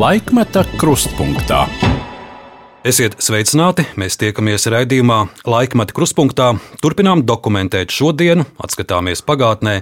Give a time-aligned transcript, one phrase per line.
[0.00, 1.66] Laikmeta krustpunktā.
[2.88, 3.84] Esiet sveicināti!
[4.00, 6.46] Mēs tiekamies raidījumā Laikmeta krustpunktā.
[6.80, 9.74] Turpinām dokumentēt šodienu, atskatāmies pagātnē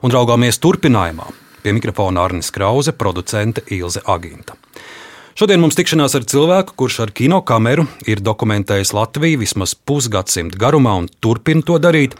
[0.00, 1.26] un raugāmies turpinājumā.
[1.60, 4.56] Pie mikrofona Arnis Krause, producente Ilze Agīnta.
[5.36, 10.96] Šodien mums tikšanās ar cilvēku, kurš ar kino kameru ir dokumentējis Latviju vismaz pusgadsimtu garumā
[11.02, 12.16] un turpina to darīt.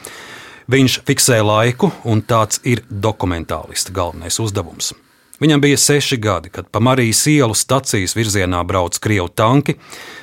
[0.68, 4.92] Viņš fiksē laiku, un tāds ir dokumentālista galvenais uzdevums.
[5.40, 9.74] Viņam bija seši gadi, kad pa Marijas ielu stacijas virzienā brauca krievu tanki.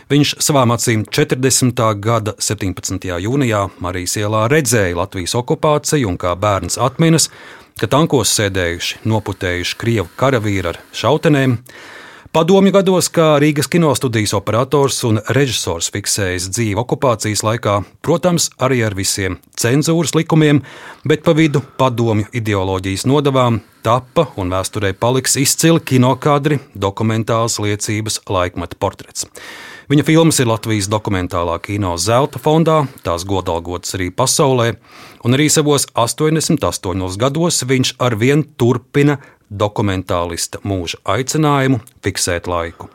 [0.10, 1.84] Viņš savām acīm 40.
[2.02, 3.06] gada 17.
[3.22, 7.30] jūnijā Marijas ielā redzēja Latvijas okupāciju un kā bērns atminas,
[7.78, 11.60] ka tankos sēdējuši noputējuši krievu karavīri ar šautenēm.
[12.34, 18.96] Padomju gados, kā Rīgas kinostudijas operators un režisors fiksējis dzīvi okupācijas laikā, protams, arī ar
[18.98, 20.64] visiem cenzūras likumiem,
[21.06, 28.82] bet pa vidu padomju ideoloģijas nodavām tappa un vēsturē paliks izcili kinokadri, dokumentāls liecības laikmeta
[28.82, 29.30] portrets.
[29.92, 34.72] Viņa filmas ir Latvijas dokumentālā kino zelta fondā, tās godalgotas arī pasaulē,
[35.28, 42.90] un arī savos 88 gados viņš arvien turpina dokumentālista mūža aicinājumu fiksēt laiku.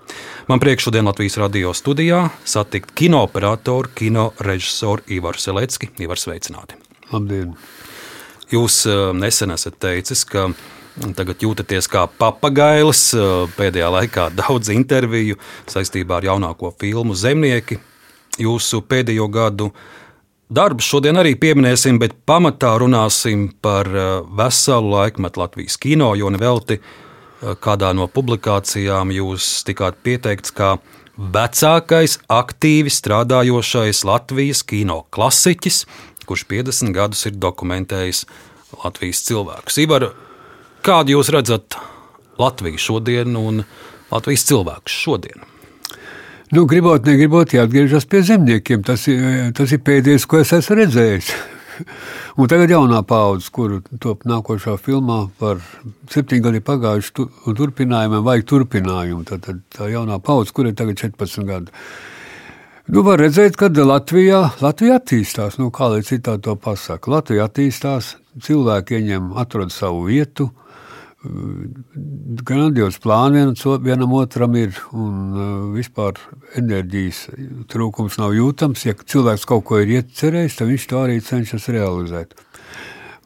[0.48, 5.90] Man prieks šodien Latvijas radio studijā satikt kino operatoru, kino režisoru Ivaru Selecki.
[6.00, 6.78] Ivar sveicināti!
[7.12, 7.54] Labdien!
[8.48, 10.48] Jūs eh, nesen esat teicis, ka
[11.14, 13.02] Tagad jūtaties kā papagailis.
[13.14, 15.38] Eh, pēdējā laikā daudz interviju
[15.70, 17.78] saistībā ar jaunāko filmu Zemnieki.
[18.38, 19.70] Jūsu pēdējo gadu
[20.48, 24.04] Darbus šodien arī pieminēsim, bet pamatā runāsim par eh,
[24.38, 30.78] veselu laikmetu Latvijas kino, jo nevelti eh, kādā no publikācijām jūs tikāt pieteikts kā
[31.18, 35.82] vecākais, aktīvi strādājošais Latvijas kino klasiķis,
[36.24, 38.24] kurš 50 gadus ir dokumentējis
[38.80, 39.78] Latvijas cilvēkus.
[39.84, 40.08] Ivar,
[40.80, 41.76] kādu jūs redzat
[42.40, 43.66] Latviju šodien un
[44.08, 45.47] Latvijas cilvēkus šodien?
[46.48, 48.80] Nu, gribot, negribot, jāatgriežas pie zemniekiem.
[48.86, 51.32] Tas ir, tas ir pēdējais, ko es esmu redzējis.
[52.40, 55.60] Un tagad jaunā paudze, kuru top nākošā filmā par
[56.08, 57.26] septiņu gadu pagājuši tu,
[57.58, 59.26] turpinājumiem, vajag turpinājumu.
[59.28, 61.74] Tad, tad tā jaunā paudze, kur ir tagad 14 gadi.
[62.88, 65.60] Nu, var redzēt, ka Latvijā, Latvija attīstās.
[65.60, 67.12] Nu, kā lai citādi to pasaka?
[67.12, 70.48] Latvija attīstās, cilvēki ieņem, atrod savu vietu.
[70.48, 70.67] Uh,
[71.22, 73.42] grandios plāni
[73.82, 76.18] vienam otram ir, un uh, vispār
[76.58, 77.24] enerģijas
[77.70, 78.84] trūkums nav jūtams.
[78.86, 82.36] Ja cilvēks kaut ko ir iecerējis, tad viņš to arī cenšas realizēt.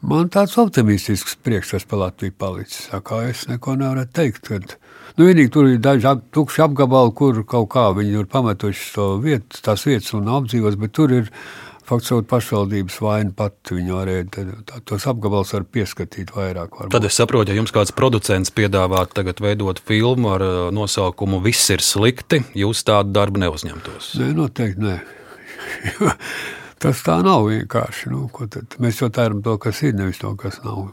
[0.03, 2.89] Man tāds optimistisks priekšstats par Latviju palicis.
[3.07, 4.49] Kā es neko nevaru teikt.
[4.49, 4.73] Kad,
[5.15, 9.05] nu, vienīgi tur ir daži ap, tukši apgabali, kur kaut kā viņi ir pametuši to
[9.23, 11.31] vietu, tās vietas un apdzīvos, bet tur ir
[11.87, 13.77] faktiski pašvaldības vaina pati.
[13.77, 14.45] Viņi varēja
[14.89, 16.75] tos apgabalus var pieskatīt vairāk.
[16.79, 16.93] Varbūt.
[16.95, 21.71] Tad es saprotu, ja jums kāds producents piedāvā tagad veidot filmu ar uh, nosaukumu Viss
[21.73, 24.13] ir slikti, jūs tādu darbu neuzņemtos.
[24.21, 24.97] Nē, noteikti nē.
[26.83, 28.11] Tas tā nav vienkārši.
[28.11, 28.27] Nu,
[28.83, 30.89] mēs jau tērām to, kas ir, nevis to, kas nav.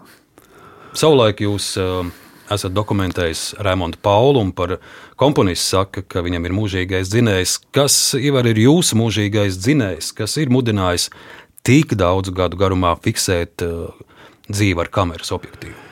[0.94, 2.06] Savulaik jūs uh,
[2.54, 4.76] esat dokumentējis Raimondu Paulu un par
[5.20, 7.58] komponistu saka, ka viņam ir mūžīgais dzinējs.
[7.74, 11.10] Kas Ivar, ir jūsu mūžīgais dzinējs, kas ir mudinājis
[11.66, 13.94] tik daudzu gadu garumā fiksēt uh,
[14.50, 15.86] dzīvi ar kameras objektīvu?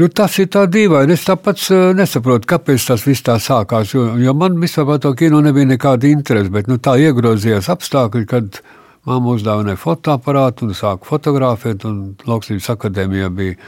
[0.00, 1.12] Nu, tas ir tā dīvaini.
[1.12, 3.92] Es tāpat uh, nesaprotu, kāpēc tas viss tā sākās.
[3.92, 8.28] Jo, jo man vispār par to kino nebija nekāda interese, bet nu, tā iegrozījās apstākļi,
[8.30, 8.62] kad
[9.08, 11.84] mamma uzdāvināja fotoaparātu un sāka fotografēt,
[12.24, 13.58] Lauksības akadēmijā bija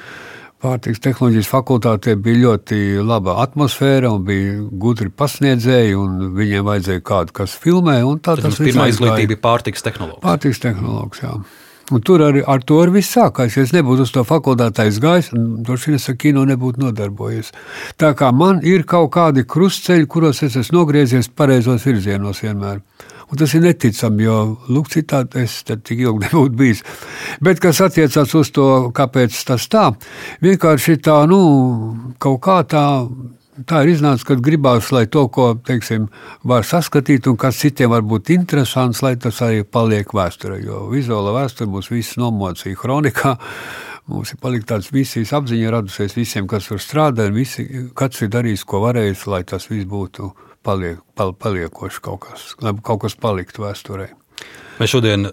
[0.64, 7.34] Pārtiks tehnoloģijas fakultātē bija ļoti laba atmosfēra un bija gudri pasniedzēji, un viņiem vajadzēja kādu,
[7.36, 7.98] kas filmē.
[8.24, 10.22] Tā tas pirmā izglītība bija pārtiks tehnoloģija.
[10.24, 11.62] Pārtiks tehnoloģija, jā.
[11.92, 13.58] Un tur arī ar to arī viss sākās.
[13.58, 17.52] Ja es nebūtu uz to fakultāti aizgājis, droši vien es ar kino nebūtu nodarbojies.
[18.00, 22.80] Tā kā man ir kaut kādi krustceļi, kuros es esmu nogriezies pareizos virzienos vienmēr.
[23.34, 24.34] Un tas ir neticami, jo
[24.70, 26.84] lūk, citādi es tik ilgi nebūtu bijis.
[27.42, 29.88] Bet kas attiecās uz to, kāpēc tas tā,
[30.44, 31.40] vienkārši tā, nu,
[32.22, 32.84] kaut kā tā.
[33.54, 36.08] Tā ir iznācis, kad gribās, lai to, ko teiksim,
[36.42, 40.58] var saskatīt, un kas citiem var būt interesants, lai tas arī paliek vēsturē.
[40.62, 43.36] Jo vizuāla vēsture mūs visus nomocīja kronikā.
[44.10, 48.34] Mums ir palikta tāds misijas apziņa radusies visiem, kas tur strādā, un visi, katrs ir
[48.34, 50.32] darījis, ko varējis, lai tas viss būtu
[50.64, 54.10] paliek, pal, paliekoši kaut kas, lai kaut kas paliktu vēsturē.
[54.80, 55.30] Mēs šodien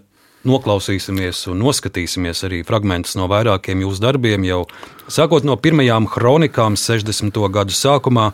[0.48, 4.64] noklausīsimies un noskatīsimies arī fragmentus no vairākiem jūsu darbiem, jau
[5.12, 7.38] sākot no pirmajām kronikām 60.
[7.54, 8.32] gadu sākumā.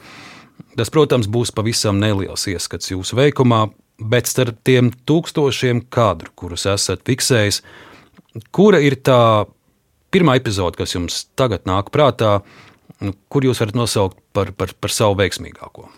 [0.78, 3.68] Tas, protams, būs pavisam neliels ieskats jūsu veikumā,
[3.98, 7.62] bet starp tiem tūkstošiem kadru, kurus esat fiksējis,
[8.54, 9.46] kura ir tā
[10.14, 12.40] pirmā epizode, kas jums tagad nāk prātā,
[13.30, 15.90] kur jūs varat nosaukt par, par, par savu veiksmīgāko?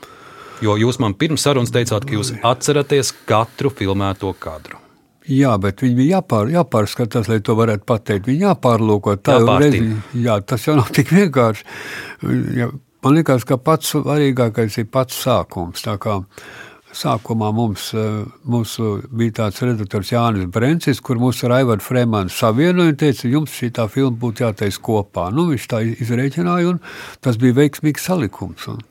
[0.64, 4.80] Jo jūs man pirms sarunas teicāt, ka jūs atceraties katru filmēto kadru.
[5.30, 8.30] Jā, bet viņi bija jāpār, jāpārskatās, lai to varētu pateikt.
[8.32, 9.14] Viņi jāpārlūko.
[9.22, 9.84] Tā reizi,
[10.18, 11.68] jā, tas jau nav tik vienkārši.
[12.58, 12.72] Ja,
[13.06, 15.86] man liekas, ka pats svarīgākais ir pats sākums.
[15.86, 16.18] Tā kā
[16.90, 18.72] Sākumā mums, eh, mums
[19.14, 23.70] bija tāds redaktors Jānis Brencis, kur mūsu ar Aivāru Fremanu savienoja un teica, jums šī
[23.94, 25.30] filma būtu jātaisa kopā.
[25.32, 26.80] Nu, viņš tā izreikināja, un
[27.22, 28.68] tas bija veiksmīgs salikums.
[28.68, 28.82] Un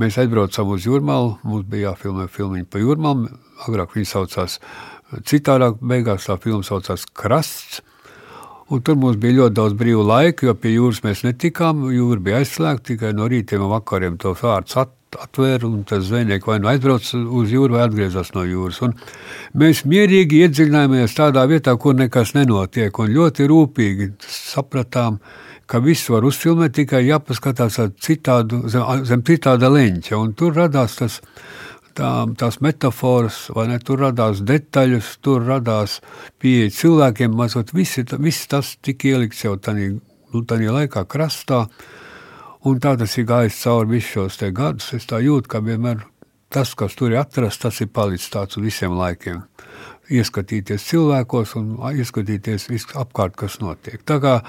[0.00, 3.30] mēs aizbraucām uz Jurmalu, mums bija jāfilmē filmiņa pa Jurmalu,
[3.66, 4.60] agrāk viņi saucās
[5.26, 7.82] citādāk, beigās tā filma saucās Krasts.
[8.66, 11.84] Un tur mums bija ļoti daudz brīvu laika, jo pie jūras mēs netikām.
[11.94, 14.16] Jūra bija aizslēgta tikai no rītiem un vakariem.
[14.24, 14.90] To vārds at,
[15.22, 18.80] atvēra, un tas zvejnieks vai nu aizbrauca uz jūru, vai atgriezās no jūras.
[18.82, 18.96] Un
[19.62, 25.20] mēs mierīgi iedziļinājāmies tādā vietā, kur nekas nenotiek, un ļoti rūpīgi sapratām,
[25.70, 30.18] ka viss var uzfilmēt tikai jāpaskatās citādu, zem, zem citāda leņķa.
[30.18, 31.20] Un tur radās tas
[31.96, 33.78] tā, tās metafāras, vai ne?
[33.82, 36.00] Tur radās detaļas, tur radās
[36.42, 37.36] pieeja cilvēkiem.
[37.36, 41.66] Mazot, visi, viss tas tika ielikts jau tādā nu, laikā krastā.
[42.66, 44.92] Un tā tas ir gājis cauri visus šos gadus.
[44.96, 46.02] Es jūtu, ka vienmēr
[46.50, 49.44] tas, kas tur ir atrasts, tas ir palicis tāds visiem laikiem.
[50.10, 54.02] Ieskatīties cilvēkos un ieskatīties apkārt, kas notiek.
[54.06, 54.40] Tā kā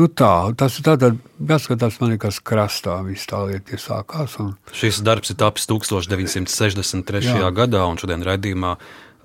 [0.00, 4.38] Nu tā, tas ir tāds, jāskatās, man liekas, krastā viss tā lieta iesākās.
[4.40, 4.54] Un...
[4.72, 7.34] Šis darbs ir tapis 1963.
[7.42, 7.50] Jā.
[7.52, 8.78] gadā, un šodien raidījumā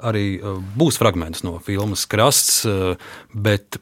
[0.03, 2.99] arī uh, būs fragments no filmas Krasts, uh,
[3.31, 3.79] bet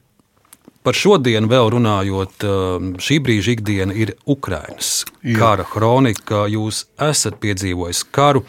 [0.85, 6.45] par šodienu vēl runājot, uh, šī brīža ikdiena ir Ukrainas kara kronika.
[6.53, 8.45] Jūs esat piedzīvojis karu.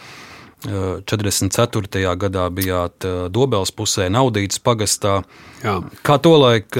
[0.67, 2.01] 44.
[2.19, 5.21] gadā bijāt Dobels pusē, Naudītas pagastā.
[5.63, 5.77] Jā.
[6.03, 6.75] Kā tolaik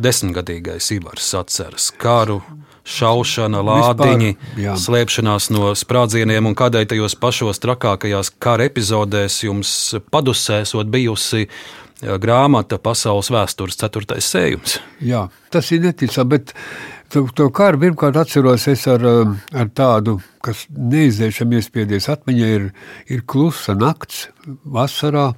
[0.00, 2.40] desmitgadīgais Ivars atceras karu,
[2.88, 9.74] šaušana, lādiņi, Vispār, slēpšanās no sprādzieniem un kādai tajos pašos trakākajās kara epizodēs jums
[10.12, 11.46] padusēsot bijusi
[12.02, 14.80] grāmata Pasaules vēstures ceturtais sējums.
[15.04, 16.52] Jā, tas ir neticami, bet
[17.12, 19.04] to, to karu pirmkārt atceros es ar,
[19.54, 22.10] ar tādu, kas neizdzēšami iespiedies.
[22.10, 22.68] Atmiņā, ir,
[23.06, 24.26] ir klusa nakts
[24.64, 25.30] vasarā,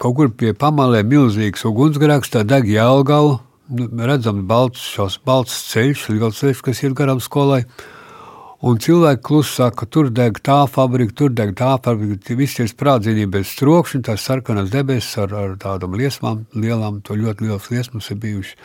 [0.00, 3.38] kaut kur pie pamalē milzīgs ugunsgrēks, tā deg Jālgava,
[3.74, 7.64] nu, redzams balts, šos balts ceļš, liels ceļš, kas ir garām skolai.
[8.64, 12.36] Un cilvēki klusi saka, tur deg tā fabrika, tur deg tā fabrika.
[12.38, 17.44] Visi tie sprādzieni bez trokšņa, tās sarkanas debesis ar, ar tādām liesmām, lielām, to ļoti
[17.44, 18.56] liels liesmas ir bijuši.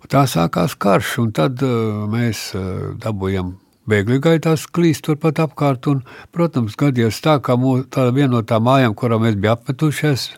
[0.00, 3.54] Un tā sākās karš, un tad uh, mēs uh, dabūjām
[3.90, 5.88] bēgļu gaitās klīst turpat apkārt.
[5.90, 6.02] Un,
[6.34, 10.28] protams, gadījās tā, ka mūs, tā viena no tām mājām, kurā mēs bijām apmetušies,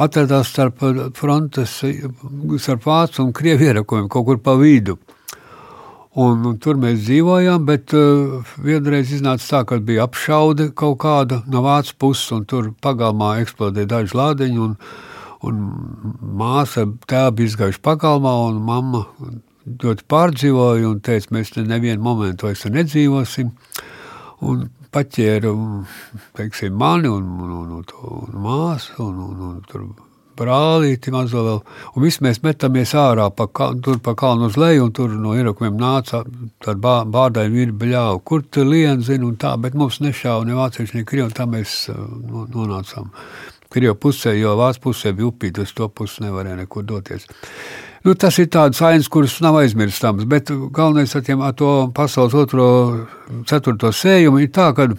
[0.00, 0.82] atradās starp
[1.18, 1.80] frontes,
[2.64, 4.98] starp Vācu un Krievu ierakumiem kaut kur pa vidu.
[6.14, 11.40] Un, un tur mēs dzīvojām, bet uh, vienreiz iznāca tā, ka bija apšaude kaut kāda
[11.50, 14.60] no vācu puses, un tur pagalmā eksplodēja daži lādiņi.
[14.62, 14.76] Un,
[15.44, 15.58] un
[16.38, 19.02] māsa tēva bija izgājuši pagalmā, un mamma
[19.64, 23.52] ļoti pārdzīvoju un teicu, mēs te nevienu momentu vairs nedzīvosim.
[24.44, 24.64] Un
[24.94, 25.52] paķēra
[26.38, 29.86] teiksim, mani un, un, un, un, un māsu un, un, un tur
[30.38, 31.60] brālīti mazo vēl.
[31.94, 33.46] Un visi mēs metamies ārā pa,
[33.82, 36.24] tur pa kalnu uz leju, un tur no ierakumiem nāca
[36.64, 38.22] tādi bā, bārdaini vīri bļāvu.
[38.26, 41.46] Kur tu lien, zini, un tā, bet mums nešāva ne vācieši, ne krievi, un tā
[41.50, 42.04] mēs uh,
[42.54, 43.10] nonācām.
[43.74, 47.26] Krievu pusē, jo vācu pusē bija upīt, uz to pusi nevarēja nekur doties.
[48.04, 52.34] Nu, tas ir tāds ainas, kuras nav aizmirstams, bet galvenais ar, tiem, ar to pasaules
[52.36, 52.66] otro,
[53.48, 54.90] ceturto sējumu ir tā, ka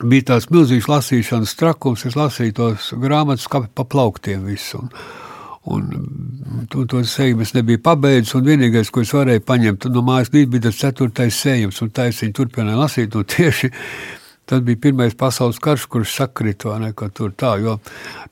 [0.00, 4.78] bija tāds milzīgs lasīšanas trakums, es lasīju tos grāmatas kā pa plauktiem visu.
[4.78, 4.94] Un,
[5.68, 10.30] Un to, to sējumu es nebiju pabeidzis, un vienīgais, ko es varēju paņemt no mājas
[10.32, 13.68] bija tas ceturtais sējums, un tā es viņu turpināju lasīt, un tieši
[14.50, 17.54] Tas bija pirmais pasaules karš, kurš sakrita ne, tur tā.
[17.62, 17.76] Jo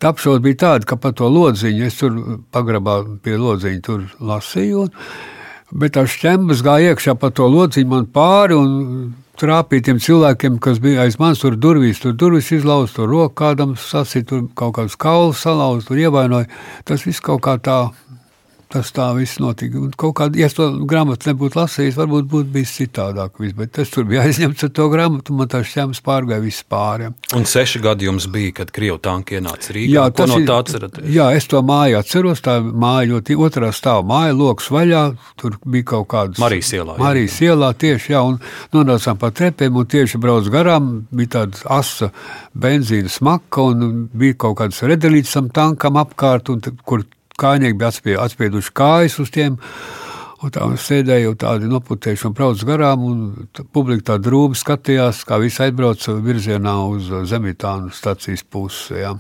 [0.03, 2.17] apšauba bija tāda, ka par to lodziņu es tur
[2.55, 4.89] pagrabā pie lodziņa tur lasīju.
[4.89, 10.59] Un, bet tā šķembas gāja iekšā pa to lodziņu man pāri un trāpīja tiem cilvēkiem,
[10.63, 14.75] kas bija aiz manis, tur durvīs, tur durvis izlauzt, tur roku kādam sasīt, tur kaut
[14.81, 16.51] kādus kaulus salauzt, tur ievainoja.
[16.89, 17.79] Tas viss kaut kā tā
[18.73, 19.81] tas tā viss notika.
[19.81, 23.39] Un kaut kādā, ja to grāmatu nebūtu lasījis, varbūt būtu bijis citādāk.
[23.41, 27.11] Viss, bet es tur biju aizņemts ar to grāmatu, man tā šķēmas pārgāja viss pāri.
[27.37, 29.95] Un seši gadi jums bija, kad Krievu tanki ienāca Rīgā.
[29.97, 31.09] Jā, tas no tā atceraties?
[31.15, 32.45] Jā, es to māju atceros.
[32.45, 35.05] Tā māja ļoti otrā stāva māja, loks vaļā.
[35.41, 36.41] Tur bija kaut kādas.
[36.43, 36.99] Marijas ielā.
[37.01, 38.41] Marijas ielā tieši, jā, un
[38.77, 40.91] nonācām pa trepēm un tieši brauc garām.
[41.15, 42.13] Bija tāda asa
[42.59, 47.05] benzīna smaka un bija kaut kāds redelīts tam tankam apkārt, un, kur
[47.39, 49.59] kājnieki bija atspie, atspieduši kājas uz tiem.
[50.39, 55.65] Un tā sēdēja tādi noputējuši un brauc garām, un publika tā drūmi skatījās, kā visi
[55.65, 59.01] aizbrauca virzienā uz Zemitānu stacijas pusi.
[59.01, 59.17] Ja.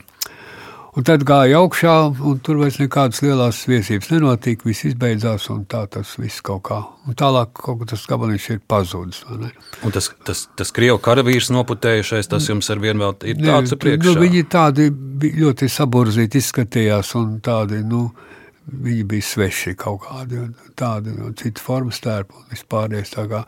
[0.98, 1.92] Un tad gāja augšā,
[2.26, 4.66] un tur vairs nekādas lielas viesības nenotika.
[4.66, 6.78] Viss izbeidzās, un tā tas viss kaut kā.
[7.06, 9.20] Un tālāk kaut kas tas gabaliņš ir pazudis.
[9.94, 14.10] Tas, tas, tas krievu karavīrs noputējušais, tas jums ar vienu vēl ir tāds priekšā?
[14.10, 14.88] Nu, viņi tādi
[15.38, 18.08] ļoti saburzīti izskatījās un tādi, nu,
[18.68, 20.42] Viņi bija sveši kaut kādi
[20.76, 23.14] tādi, no citu formu stērpu un vispārējais.
[23.14, 23.38] Tā kā,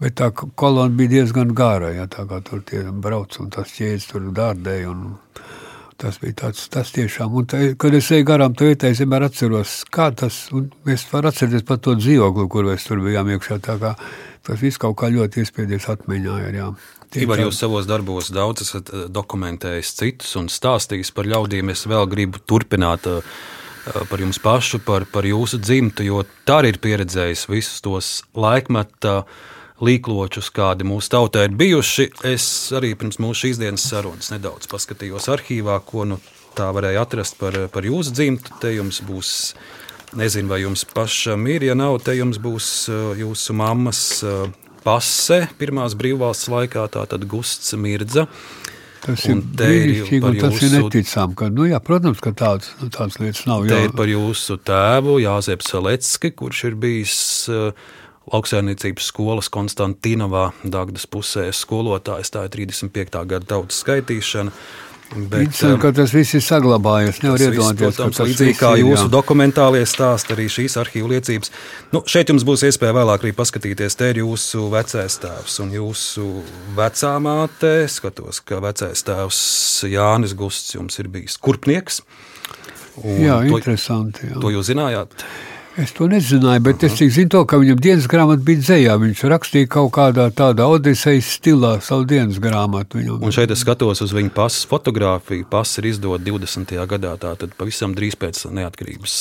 [0.00, 4.08] bet tā kolona bija diezgan gara, ja tā kā tur tie brauc un tas ķēdes
[4.08, 4.94] tur dārdēja.
[4.94, 5.02] Un,
[6.02, 9.28] Tas bija tāds, tas tiešām, un tā, kad es eju garām tā vietā, es vienmēr
[9.28, 13.60] atceros, kā tas, un mēs varam atcerēties par to dzīvokli, kur mēs tur bijām iekšā,
[13.62, 13.94] tā kā
[14.42, 16.40] tas viss kaut kā ļoti iespiedies atmiņā.
[16.58, 16.68] Jā.
[17.22, 21.70] Ivar, jūs savos darbos daudz esat eh, dokumentējis citus un stāstījis par ļaudīm.
[21.70, 23.20] Es vēl gribu turpināt uh,
[23.82, 28.10] Eh, par jums pašu, par, par jūsu dzimtu, jo tā arī ir pieredzējis visus tos
[28.38, 29.24] laikmeta
[29.82, 32.08] līkločus, kādi mūsu tautā ir bijuši.
[32.28, 32.46] Es
[32.76, 36.20] arī pirms mūsu šīs dienas sarunas nedaudz paskatījos arhīvā, ko nu
[36.56, 38.58] tā varēja atrast par, par jūsu dzimtu.
[38.62, 39.30] Te jums būs,
[40.18, 44.44] nezinu, vai jums pašam ir, ja nav, te jums būs eh, jūsu mammas eh,
[44.84, 48.28] pase pirmās brīvvalsts laikā, tātad Gusts Mirdza.
[49.02, 50.68] Tas ir brīnišķīgi, un tas jūsu...
[50.68, 51.34] ir neticami.
[51.40, 53.64] Ka, nu, jā, protams, ka tāds, nu, tāds lietas nav.
[53.66, 57.16] Te ir par jūsu tēvu Jāzep Salecki, kurš ir bijis
[57.50, 57.72] uh,
[58.30, 62.30] lauksaimniecības skolas Konstantinovā, Dagdas pusē skolotājs.
[62.32, 63.22] Tā ir 35.
[63.26, 64.54] gada tautas skaitīšana.
[65.12, 67.18] Bet, Interesanti, ka tas viss ir saglabājies.
[67.20, 69.10] Nevar iedomāties, ka tas līdzīgi kā ir, jūsu jā.
[69.12, 71.52] dokumentālie stāsti, arī šīs arhīvu liecības.
[71.92, 76.28] Nu, šeit jums būs iespēja vēlāk arī paskatīties, te ir jūsu vecais tēvs un jūsu
[76.78, 77.74] vecā māte.
[77.92, 79.42] Skatos, ka vecais tēvs
[79.92, 82.00] Jānis Gusts jums ir bijis kurpnieks.
[83.04, 84.32] Jā, to, interesanti.
[84.32, 84.40] Jā.
[84.40, 85.26] To jūs zinājāt?
[85.80, 88.96] Es to nezināju, bet es zinu, to, ka viņam dienas grāmata bija dzējā.
[89.00, 93.00] Viņš rakstīja kaut kādā tādā odisejas stilā savu dienas grāmatu.
[93.00, 93.22] Viņam.
[93.24, 95.48] Un šeit es skatos uz viņa pasas fotografiju.
[95.48, 96.76] Pasa ir izdota 20.
[96.92, 99.16] gadā, tātad pavisam drīz pēc neatkarības.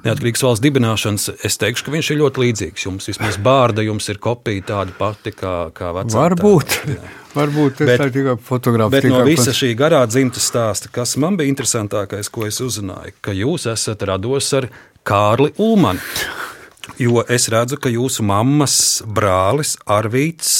[0.00, 2.86] Neatkarīgas valsts dibināšanas, es teikšu, ka viņš ir ļoti līdzīgs.
[2.86, 6.16] Jums vismaz bārda, jums ir kopija tāda pati kā, kā vecā.
[6.16, 6.78] Varbūt.
[6.90, 9.04] Tā, Varbūt tas ir tikai fotografija.
[9.04, 13.34] Bet no visa šī garā dzimtas stāsta, kas man bija interesantākais, ko es uzzināju, ka
[13.36, 14.66] jūs esat rados ar
[15.04, 16.00] Kārli Ulmani.
[17.00, 18.74] Jo es redzu, ka jūsu mammas
[19.08, 20.50] brālis Arvīts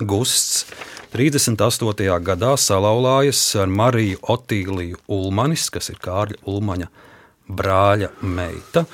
[0.00, 0.64] Gusts
[1.12, 2.08] 38.
[2.24, 6.88] gadā salauzājas ar Mariju Otīliju Ulmanis, kas ir Kārļa Ulmaņa
[7.48, 8.84] brāļa meita.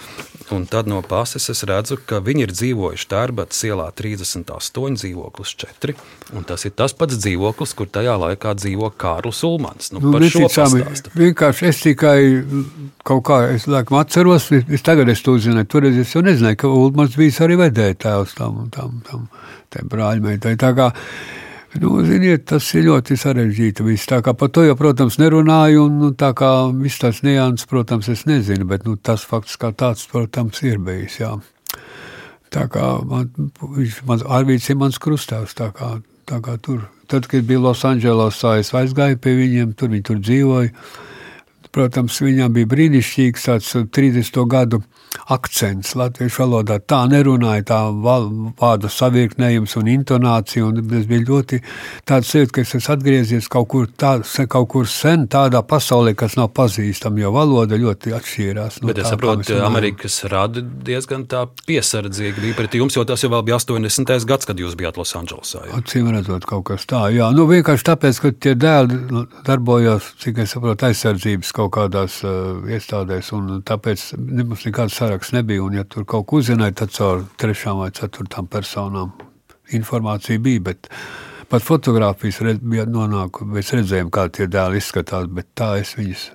[0.53, 5.95] Un tad no pases es redzu, ka viņi ir dzīvojuši Tērbatas ielā 38, dzīvoklis 4.
[6.49, 9.93] Tas ir tas pats dzīvoklis, kur tajā laikā dzīvo Kārlis Ulmans.
[9.95, 10.83] Nu, nu, neticami,
[11.17, 12.19] vienkārši es tikai
[13.07, 16.61] kaut kā es, laikam, atceros, es, es tagad es to zinu, toreiz es jau nezināju,
[16.61, 19.29] ka Ulmans bija arī vedētājs tam, tam, tam,
[19.73, 20.59] tam brāļmeitai.
[21.81, 23.85] Nu, ziniet, tas ir ļoti sarežģīti.
[23.87, 24.09] Viss.
[24.11, 28.11] Tā kā par to jau, protams, nerunāju, un nu, tā kā viss tās nianses, protams,
[28.13, 31.17] es nezinu, bet nu, tas fakts kā tāds, protams, ir bijis.
[31.23, 31.33] Jā.
[32.53, 33.31] Tā kā man,
[33.63, 35.95] viņš, man, Arvīts ir mans krustāvs, tā kā,
[36.29, 36.85] tā kā tur.
[37.09, 40.75] Tad, kad bija Losandželosā, es aizgāju pie viņiem, tur viņi tur dzīvoja.
[41.73, 44.43] Protams, viņam bija brīnišķīgs tāds 30.
[44.51, 44.83] gadu
[45.33, 46.79] akcents latviešu valodā.
[46.81, 50.67] Tā nerunāja, tā vārdu savirknējums un intonācija.
[50.67, 51.61] Un es biju ļoti
[52.09, 54.15] tāds sajūta, ka es esmu atgriezies kaut kur, tā,
[54.53, 58.81] kaut kur sen tādā pasaulē, kas nav pazīstama, jo valoda ļoti atšķīrās.
[58.83, 63.07] No Bet es tā, saprotu, ka Amerikas rada diezgan tā piesardzīgi bija pret jums, jo
[63.09, 64.29] tas jau bija 80.
[64.29, 65.65] gads, kad jūs bijāt Losandželosā.
[65.79, 67.31] Acīm redzot, kaut kas tā, jā.
[67.37, 73.33] Nu, vienkārši tāpēc, ka tie dēli darbojās, cik es saprotu, aizsardzības kaut kādās uh, iestādēs,
[73.37, 75.63] un tāpēc mums nekāds saraksts nebija.
[75.63, 79.13] Un, ja tur kaut ko uzzināja, tad caur trešām vai ceturtām personām
[79.77, 80.65] informācija bija.
[80.73, 80.91] Bet
[81.53, 83.51] pat fotografijas redz, bija nonākusi.
[83.55, 86.29] Mēs redzējām, kā tie dēli izskatās, bet tā es viņus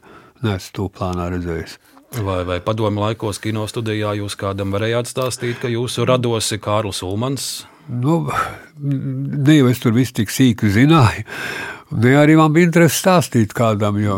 [0.46, 1.80] neesmu to plānā redzējis.
[2.16, 7.04] Vai, vai padomu laikos kino studijā jūs kādam varējāt stāstīt, ka jūsu rados ir Kārlis
[7.04, 7.66] Ulmans?
[7.88, 8.22] Nu,
[8.80, 11.26] ne jau es tur visu tik sīki zināju.
[12.00, 14.18] Ne arī man bija interese stāstīt kādam, jo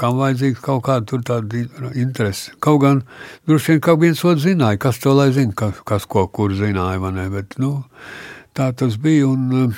[0.00, 2.54] kam vajadzīga kaut kāda tāda interese.
[2.60, 3.02] Kaut gan
[3.48, 7.12] droši vien kaut viens otrs zināja, kas to lai zina, kas, kas ko kur zināja.
[7.12, 7.82] Ne, bet, nu,
[8.56, 9.32] tā tas bija.
[9.32, 9.74] Un,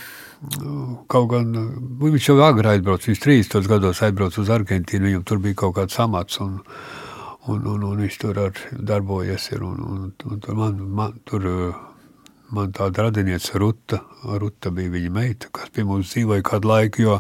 [1.09, 1.55] Kaut gan
[2.03, 5.97] viņš jau agrāk aizbrauca, viņš 30 gados aizbrauca uz Argentīnu, viņam tur bija kaut kāds
[6.05, 6.59] amats, un,
[7.49, 9.51] un, un, un viņš tur darbojies.
[9.53, 11.49] Ir, un, un, un tur man, man tur
[12.55, 17.17] man tāda radiniece Ruta, Ruta bija viņa meita, kas pie mums dzīvoja kādu laiku, jo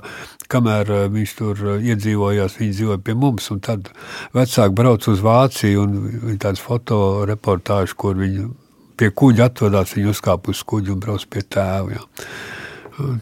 [0.52, 3.90] kamēr eh, viņš tur eh, iedzīvojās, viņa dzīvoja pie mums, un tad
[4.36, 8.50] vecāki brauc uz Vāciju, un viņi tāds fotoreportāžu, kur viņi
[9.00, 11.96] pie kuģa atvadās, viņi uzkāpa uz kuģa un brauc pie tēva.
[11.96, 12.04] Jā.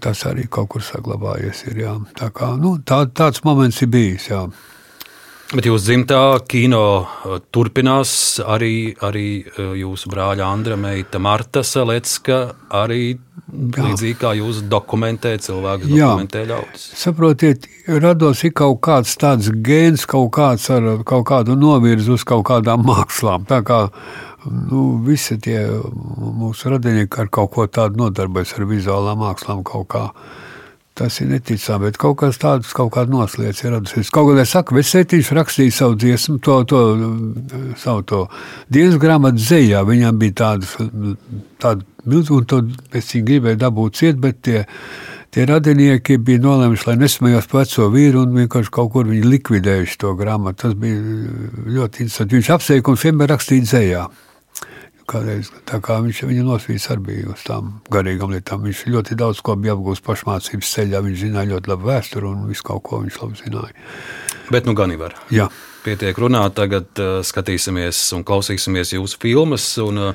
[0.04, 1.62] Tas arī kaut kur saglabājies.
[1.70, 1.94] Ir, jā.
[2.18, 4.28] tā kā, nu, tā, tāds moments ir bijis.
[4.28, 4.42] Jā.
[5.52, 6.18] Bet jūsu dzimtā
[6.48, 12.38] kino uh, turpinās arī, arī uh, jūsu brāļa Andra meita Marta Salecka,
[12.72, 13.84] arī Jā.
[13.84, 16.86] līdzīgi kā jūs dokumentējat cilvēku, dokumentē ļaudis.
[16.96, 17.68] Saprotiet,
[18.00, 22.86] rados ir kaut kāds tāds gēns, kaut kāds ar kaut kādu novirzu uz kaut kādām
[22.88, 23.44] mākslām.
[23.50, 23.82] Tā kā
[24.48, 30.16] nu, visi tie mūsu radinieki ar kaut ko tādu nodarbojas ar vizuālām mākslām kaut kādā.
[30.94, 34.10] Tas ir neticami, bet kaut kas tāds, kaut kāda noslēdz ir radusies.
[34.12, 36.80] Kaut kā es saku, Vesētīši rakstīja savu dziesmu, to, to
[37.80, 38.18] savu to
[38.68, 39.80] dienas grāmatu zējā.
[39.88, 40.74] Viņam bija tādas,
[41.62, 42.60] tāda milzīga, un to
[43.00, 44.66] es viņu gribēju dabūt ciet, bet tie,
[45.32, 49.96] tie radinieki bija nolēmuši, lai nesmējos par veco vīru un vienkārši kaut kur viņi likvidējuši
[50.04, 50.66] to grāmatu.
[50.66, 51.00] Tas bija
[51.78, 52.36] ļoti interesanti.
[52.36, 54.04] Viņš apsveikums vienmēr rakstīja dzējā.
[55.10, 58.58] Kādreiz, tā kā viņš viņa nosvīts arī bija uz tām garīgām lietām.
[58.66, 60.98] Viņš ļoti daudz ko bija apgūst pašmācības ceļā.
[61.04, 63.74] Viņš zināja ļoti labi vēsturi un visu kaut ko viņš labi zināja.
[64.52, 65.12] Bet nu gan var.
[65.34, 65.46] Jā.
[65.82, 69.64] Pietiek runāt, tagad uh, skatīsimies un klausīsimies jūsu filmas.
[69.82, 70.14] Un, uh,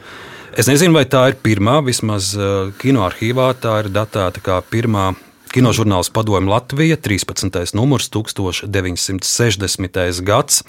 [0.55, 2.45] es nezinu, vai tā ir pirmā, vismaz uh,
[2.79, 5.11] kinoarchīvā tā ir datēta kā pirmā
[5.51, 7.75] kinožurnāls Padomju Latvija, 13.
[7.75, 10.21] numurs 1960.
[10.23, 10.63] gads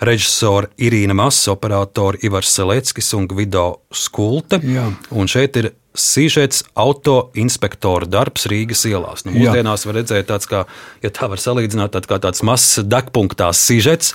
[0.00, 4.60] režisori Irīna Masa, operatori Ivars Seleckis un Gvido Skulte.
[4.62, 4.88] Jā.
[5.10, 9.24] Un šeit ir Sīžets auto inspektora darbs Rīgas ielās.
[9.26, 10.62] Nu, mūsdienās var redzēt tāds, kā,
[11.02, 14.12] ja tā var salīdzināt, tā kā tāds mazs degpunktā sižets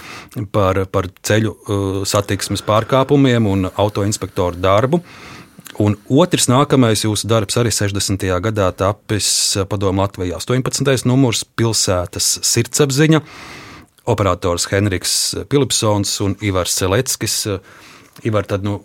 [0.56, 5.02] par, par ceļu uh, satiksmes pārkāpumiem un auto inspektoru darbu.
[5.84, 8.24] Un otrs nākamais jūsu darbs arī 60.
[8.46, 9.28] gadā tapis
[9.68, 11.08] padomu Latvijā 18.
[11.10, 13.24] numurs pilsētas sirdsapziņa
[14.04, 17.48] operators Henriks Pilipsons un Ivars Celeckis.
[18.24, 18.78] Ivar, tad, nu,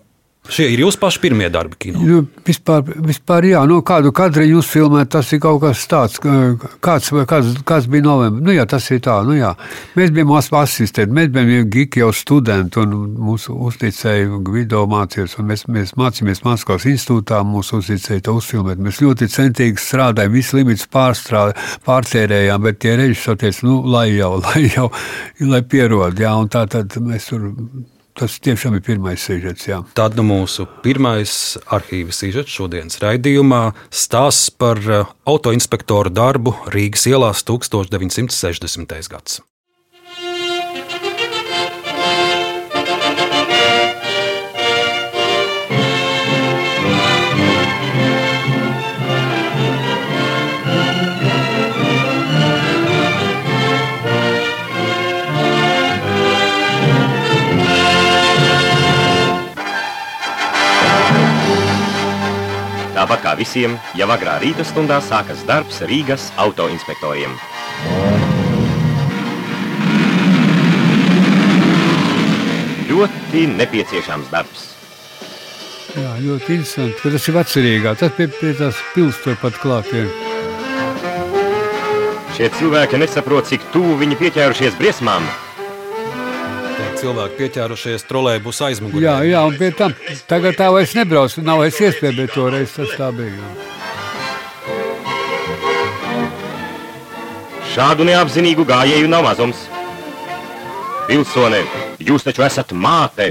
[0.48, 2.00] Šie ir jūsu paši pirmie darbi kino.
[2.00, 7.10] Nu, vispār, vispār jā, nu, kādu kadru jūs filmējat, tas ir kaut kas tāds, kāds,
[7.28, 8.44] kāds, kāds bija novembrī.
[8.46, 9.50] Nu, jā, tas ir tā, nu, jā.
[9.98, 12.96] Mēs bijām asistenti, mēs bijām giki jau studenti, un
[13.28, 18.80] mūsu uzticēja Gvido mācījās, un mēs, mēs mācījāmies Maskavas institūtā, mūsu uzticēja to uzfilmēt.
[18.80, 24.64] Mēs ļoti centīgi strādājām, visu limitus pārtērējām, bet tie režisori teica, nu, lai jau, lai
[24.64, 24.88] jau,
[25.44, 27.50] lai pierod, jā, un tā tad mēs tur
[28.18, 29.68] Tas tiešām ir pirmais sižets.
[29.94, 31.32] Tad nu, mūsu pirmais
[31.70, 33.60] arhīva sižets šodienas raidījumā
[33.94, 38.98] stāsts par eh, autoinspektoru darbu Rīgas ielās 1960.
[39.14, 39.57] gadsimtā.
[62.98, 67.30] Tāpat kā visiem, jau agrā rīta stundā sākas darbs Rīgas autoinspektoriem.
[72.90, 74.66] Ļoti nepieciešams darbs.
[75.94, 76.98] Jā, ļoti interesanti.
[77.14, 77.94] Tas ir vecrīgā.
[78.02, 79.94] Tas pie, pie tās pilsētas turpat klāt.
[79.94, 80.10] Ir.
[82.34, 85.30] Šie cilvēki nesaprot, cik tuvu viņi pieķērušies briesmām
[86.98, 89.04] cilvēki pieķērušies trolēļus aizmugurē.
[89.04, 89.94] Jā, jā, un pie tam
[90.30, 91.36] tagad tā vairs nebrauc.
[91.44, 93.50] Nav vairs iespēja, bet toreiz tas tā bija.
[97.74, 99.66] Šādu neapzinīgu gājēju nav mazums.
[101.08, 101.62] Pilsone,
[102.04, 103.30] jūs taču esat māte.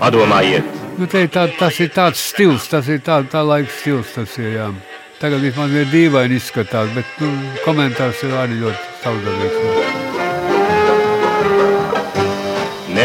[0.00, 0.72] Padomājiet!
[0.96, 4.14] Nu, te, tā, tas ir tāds stils, tas ir tā, tā laika stils.
[4.16, 4.70] Tas ir, jā.
[5.20, 7.32] Tagad vismaz ir dīvaini izskatās, bet nu,
[7.64, 9.75] komentārs ir arī ļoti savādāks.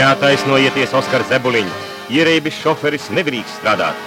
[0.02, 1.90] Neataisnojieties, Oskar Zebuliņš.
[2.10, 4.00] Ierēbis šoferis nedrīkst strādāt.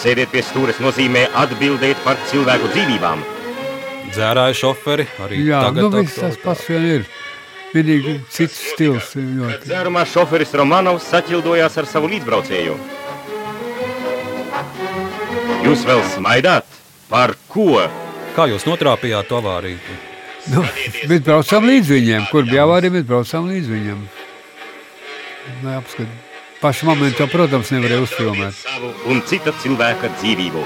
[0.00, 3.22] Sēdiet pie stūres nozīmē atbildēt par cilvēku dzīvībām.
[4.10, 5.84] Dzērāja šoferi arī Jā, tagad.
[5.84, 7.06] Nu, viss tas pats vien ir.
[7.70, 9.12] Vienīgi cits stils.
[9.14, 9.60] Ļoti.
[9.68, 12.74] Dzērumā šoferis Romanovs saķildojās ar savu līdzbraucēju.
[15.68, 16.66] Jūs vēl smaidāt?
[17.12, 17.84] Par ko?
[18.34, 19.78] Kā jūs notrāpījāt to avāriju?
[20.50, 20.66] Nu,
[21.06, 22.26] mēs braucām līdz viņiem.
[22.34, 24.08] Kur bija avārija, mēs braucām līdz viņiem
[25.64, 26.28] neapskatīt.
[26.60, 28.56] Pašu momentu, protams, nevarēja uzfilmēt.
[28.60, 30.64] Savu un cita cilvēka dzīvību.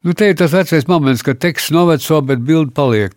[0.00, 3.12] Nu, te ir tas vecais moments, kad teksts noveco, bet bilde paliek.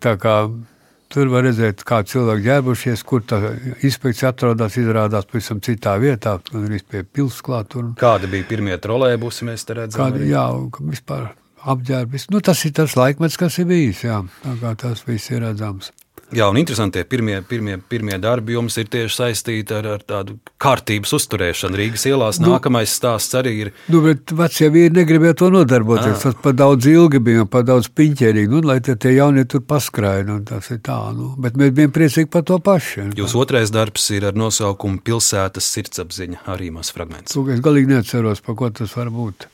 [1.14, 3.38] Tur var redzēt, kā cilvēki ģērbušies, kur tā
[3.86, 4.76] inspekcija atrodas.
[4.80, 7.80] Izrādās pavisam citā vietā, gan arī pie pilsētas.
[7.80, 7.94] Un...
[7.96, 10.02] Kādi bija pirmie trolēļi, mēs te redzam?
[10.02, 10.44] Kādi, jā,
[10.84, 11.30] vispār
[11.64, 12.28] apģērbis.
[12.34, 14.04] Nu, tas ir tas laikmets, kas ir bijis.
[14.04, 15.94] Jā, tā kā tas viss ir redzams.
[16.34, 20.36] Jā, un interesanti, ka pirmie, pirmie, pirmie darbi jums ir tieši saistīti ar, ar tādu
[20.62, 22.40] kārtības uzturēšanu Rīgas ielās.
[22.42, 23.70] Nu, Nākamais stāsts arī ir.
[23.92, 26.24] Nu, bet vecie vīri negribēja to nodarboties.
[26.24, 28.50] Tas par daudz ilgi bija par daudz piņķerīgi.
[28.50, 30.98] Nu, lai tie, jaunie tur paskrāja, nu, tas ir tā.
[31.14, 31.32] Nu.
[31.40, 33.10] Bet mēs bijām priecīgi par to pašu.
[33.18, 37.38] Jūsu otrais darbs ir ar nosaukumu Pilsētas sirdsapziņa, arī maz fragments.
[37.38, 39.48] Lūk, es galīgi neatceros, par ko tas var būt.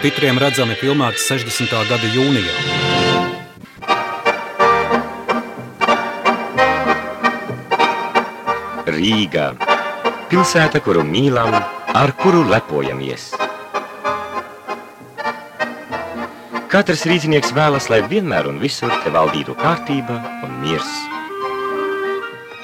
[0.00, 1.74] Titriem redzami filmēts 60.
[1.90, 2.54] gada jūnijā.
[8.88, 9.50] Rīga-
[10.32, 11.52] pilsēta, kuru mīlam,
[11.92, 13.28] ar kuru lepojamies.
[16.70, 20.92] Katrs rīznieks vēlas, lai vienmēr un visur te valdītu kārtība un miers.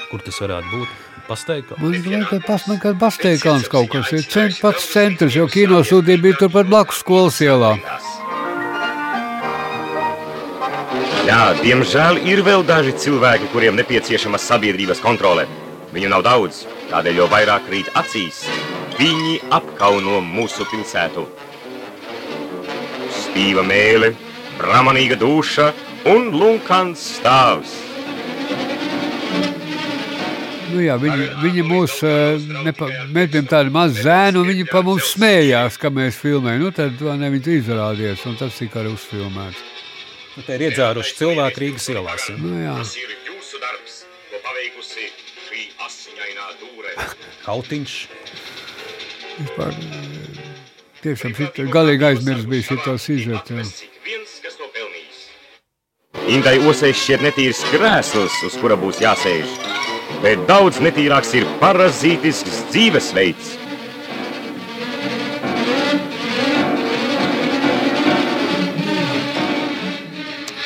[0.09, 1.06] Kur tas varētu būt?
[1.27, 1.75] Pasteikā.
[1.81, 4.11] Man liekas, ka tas ir pasteikāns kaut kas.
[4.15, 7.73] Ir cent, pats centrs, jo kino sūdība bija turpat blakus skolas ielā.
[11.27, 15.43] Jā, diemžēl ir vēl daži cilvēki, kuriem nepieciešama sabiedrības kontrole.
[15.91, 16.61] Viņu nav daudz,
[16.93, 18.45] tādēļ jau vairāk krīt acīs.
[18.95, 21.25] Viņi apkauno mūsu pilsētu.
[23.17, 24.13] Stīva mēlē,
[24.61, 25.73] bramanīga duša
[26.07, 27.86] un lunkans stāvs.
[30.77, 34.83] Nu, jā, viņi, viņi mūs, eh, nepa, mēs bijām tādi mazi zēni, un viņi pa
[34.85, 36.59] mums smējās, ka mēs filmējam.
[36.61, 39.63] Nu, tad ne, viņi izrādījās, un tas tika arī uzfilmēts.
[40.35, 42.27] Nu, te ir iedzēruši cilvēki Rīgas ielās.
[42.29, 42.35] Ja?
[42.37, 42.75] Nu, jā.
[42.77, 43.95] Tas ir jūsu darbs,
[44.29, 45.07] ko paveikusi
[45.47, 46.93] šī asiņainā dūre.
[47.47, 47.95] Kautiņš.
[49.39, 50.43] Vispār, eh,
[51.01, 52.67] tiešām šit, galīgi aizmirst bija
[54.61, 55.25] to pelnījis.
[56.37, 59.76] Indai osei šķiet netīrs krēsls, uz kura būs jāsēž.
[60.23, 63.55] Bet daudz netīrāks ir parazītisks dzīvesveids.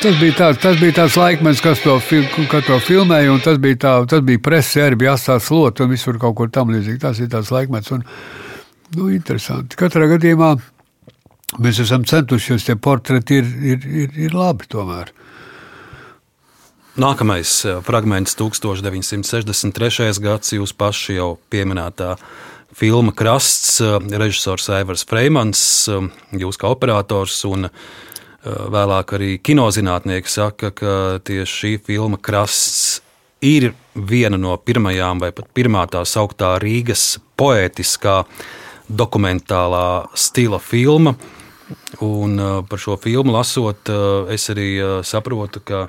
[0.02, 3.60] Tas bija, tāds, tas bija tāds laikmets, kas to, fil, ka to filmēja, un tas
[3.62, 6.98] bija, tā, tas bija presē, arī bija atstāts slot un visur kaut kur tam līdzīgi.
[7.04, 8.02] Tas ir tāds laikmets, un
[8.96, 9.78] nu, interesanti.
[9.78, 10.56] Katrā gadījumā
[11.62, 15.14] mēs esam centušies, tie portreti ir, ir, ir, ir labi tomēr.
[16.92, 20.20] Nākamais eh, fragments, 1963.
[20.20, 22.18] gads, jūs paši jau pieminētā
[22.76, 27.70] filma Krasts, eh, režisors Aivars Freimans, eh, jūs kā operators un
[28.42, 33.00] vēlāk arī kinozinātnieki saka, ka tieši šī filma Krasts
[33.40, 38.24] ir viena no pirmajām vai pat pirmā tā sauktā Rīgas poētiskā
[38.90, 41.14] dokumentālā stila filma.
[42.02, 43.86] Un par šo filmu lasot,
[44.34, 44.74] es arī
[45.06, 45.86] saprotu, ka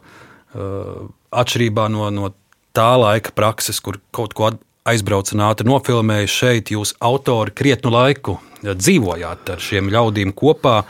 [0.53, 2.31] atšķirībā no, no
[2.75, 4.51] tā laika prakses, kur kaut ko
[4.89, 10.81] aizbrauca un ātri nofilmēja, šeit jūs autori krietnu laiku dzīvojāt ar šiem ļaudīm kopā,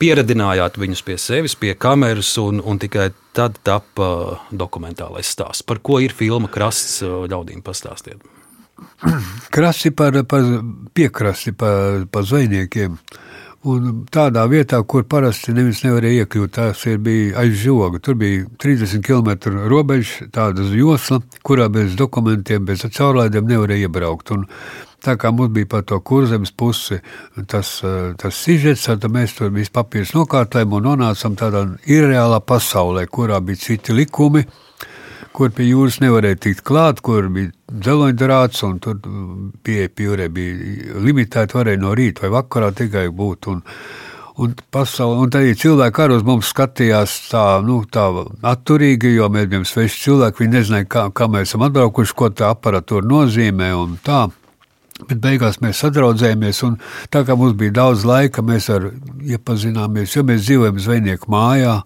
[0.00, 5.64] pieredzinājāt viņus pie sevis, pie kameras, un, un tikai tad tapa dokumentālais stāsts.
[5.64, 8.20] Par ko ir filma Krasts ļaudīm pastāstiet?
[9.54, 10.46] Krasti par, par
[10.94, 12.98] piekrasti, par, par zvejniekiem.
[13.62, 18.00] Un tādā vietā, kur parasti neviens nevarēja iekļūt, tas bija aiz žoga.
[18.02, 24.32] Tur bija 30 km robeža, tāda josla, kurā bez dokumentiem, bez caurlaidēm nevarēja iebraukt.
[24.34, 24.48] Un
[24.98, 26.98] tā kā mums bija par to kurzemes pusi
[27.46, 27.70] tas,
[28.18, 33.62] tas sižets, tad mēs tur visu papīrus nokārtojam un nonācam tādā irreālā pasaulē, kurā bija
[33.62, 34.42] citi likumi,
[35.36, 39.00] kur pie jūras nevarēja tikt klāt, kur bija dzeloņdrāts, un tur
[39.64, 43.48] pieeja pie jūrē bija limitēta, varēja no rīta vai vakarā tikai būt.
[43.52, 43.62] Un,
[44.42, 48.06] un, pasauli, un tad cilvēki arī uz mums skatījās tā, nu, tā
[48.52, 52.52] atturīgi, jo mēs bijām sveši cilvēki, viņi nezināja, kā, kā mēs esam atbraukuši, ko tā
[52.52, 54.26] aparatūra nozīmē un tā.
[55.02, 56.76] Bet beigās mēs sadraudzējāmies, un
[57.10, 58.90] tā kā mums bija daudz laika, mēs ar
[59.24, 61.80] iepazināmies, jo mēs dzīvojam zvejnieku mājā,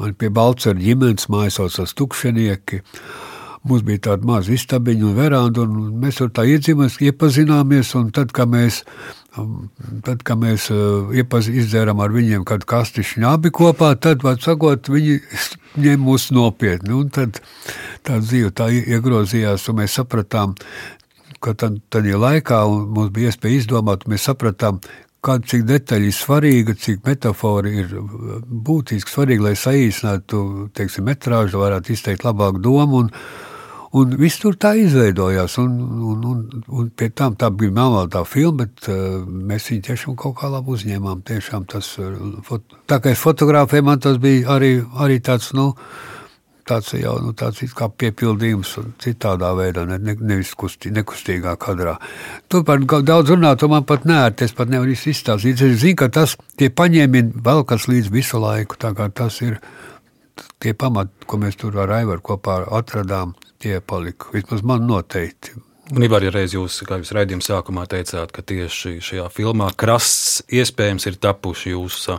[0.00, 2.80] man pie Balcara ģimenes mājas saucās Tukšanieki.
[3.68, 8.48] Mums bija tāda maza istabiņa un veranda, un mēs tur tā iedzīvamies, iepazināmies, tad, kad
[8.48, 8.78] mēs,
[10.06, 10.70] tad, kad mēs
[11.20, 15.18] iepaz, izdzērām ar viņiem kādu kastišķiņu abi kopā, tad, var sakot, viņi
[15.84, 17.42] ņem mūs nopietni, un tad
[18.08, 20.56] tā dzīve tā iegrozījās, un mēs sapratām,
[21.44, 24.80] ka tad, tad ja laikā mums bija iespēja izdomāt, mēs sapratām,
[25.24, 27.92] kāda cik detaļa ir svarīga, cik metafora ir
[28.70, 30.42] būtiski svarīga, lai saīsinātu,
[30.76, 33.04] teiksim, metrāžu, varētu izteikt labāku domu.
[33.04, 33.14] Un,
[33.90, 35.56] Un viss tur tā izveidojās.
[35.58, 35.72] Un,
[36.12, 36.42] un, un,
[36.78, 40.50] un pie tam tā bija melnā tā filma, bet uh, mēs viņu tiešām kaut kā
[40.52, 41.24] labi uzņēmām.
[41.26, 42.12] Tiešām tas, uh,
[42.46, 45.72] fot, tā kā es fotografēju, man tas bija arī, arī tāds, nu,
[46.70, 51.96] tāds jau nu, tāds kā piepildījums un citādā veidā, ne, ne, nevis kustī, nekustīgā kadrā.
[52.50, 55.60] Tu par daudz runā, tu man pat neērti, es pat nevaru izstāstīt.
[55.60, 59.58] Es zinu, ka tas tie paņēmieni vēl kas līdz visu laiku, tā kā tas ir
[60.60, 64.30] tie pamati, ko mēs tur ar Aivaru kopā atradām, tie palika.
[64.34, 65.56] Vismaz man noteikti.
[65.90, 70.38] Un Ivar, ja reiz jūs, kā jūs raidījuma sākumā teicāt, ka tieši šajā filmā krasts
[70.46, 72.14] iespējams ir tapuši jūsu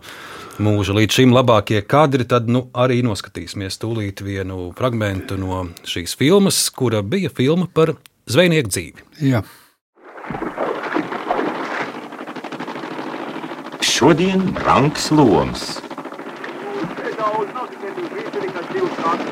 [0.60, 6.60] mūža līdz šim labākie kadri, tad nu, arī noskatīsimies tūlīt vienu fragmentu no šīs filmas,
[6.76, 7.94] kura bija filma par
[8.28, 9.08] zvejnieku dzīvi.
[9.32, 9.46] Jā.
[13.88, 15.78] Šodien Ranks Loms.
[18.72, 19.31] Vīrs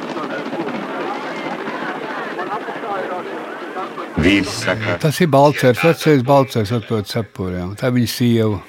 [4.45, 7.75] saka, Tas ir Balčers, vecais Balčers ar to cepuriem.
[7.79, 8.59] Tā ir viņa sieva,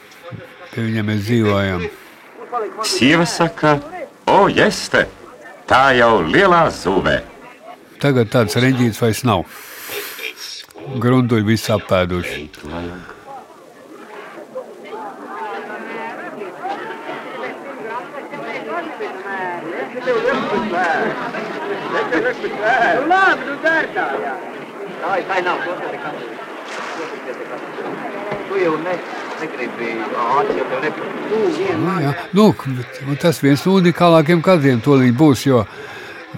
[0.72, 1.88] pie viņiem mēs dzīvojam.
[2.84, 3.78] sieva saka,
[4.26, 5.06] o, jeste,
[5.66, 7.20] tā jau lielā zuvē.
[8.00, 9.44] Tagad tāds reņģīts vairs nav.
[11.00, 12.48] Grunduļi visi apēduši.
[23.10, 24.59] Labi, nu der
[25.02, 25.24] tā, jā.
[25.26, 25.86] Tā, tā nav, to te.
[28.50, 28.94] Tu jau ne,
[29.40, 29.90] negribi
[30.24, 31.00] ātri, jau tev
[31.56, 32.12] vien, Nu, jā.
[32.34, 32.46] nu,
[33.08, 35.60] un tas viens no unikālākiem kadriem tūlīt būs, jo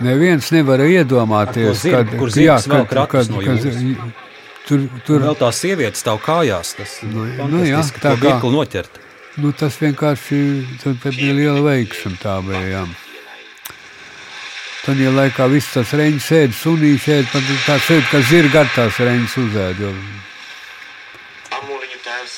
[0.04, 3.78] neviens nevar iedomāties, to zirgu, kur zirgs vēl kratus no jūras.
[4.68, 6.74] tur, tur Vēl tās sievietes stāv kājās.
[6.76, 9.00] Tas Nu, ir nu jā, tā to kā- noķert.
[9.40, 10.38] Nu, tas vienkārši
[10.82, 12.18] te bija liela veiksme.
[12.20, 12.84] Tā bija.
[14.82, 14.88] Jā.
[14.88, 18.70] Tad, ja laikā viss tas reņģis sēž, sunīši sēž, tad tā sēž, ka zirga ar
[18.74, 19.82] tās reņģis uzēd.
[19.84, 19.92] Jo,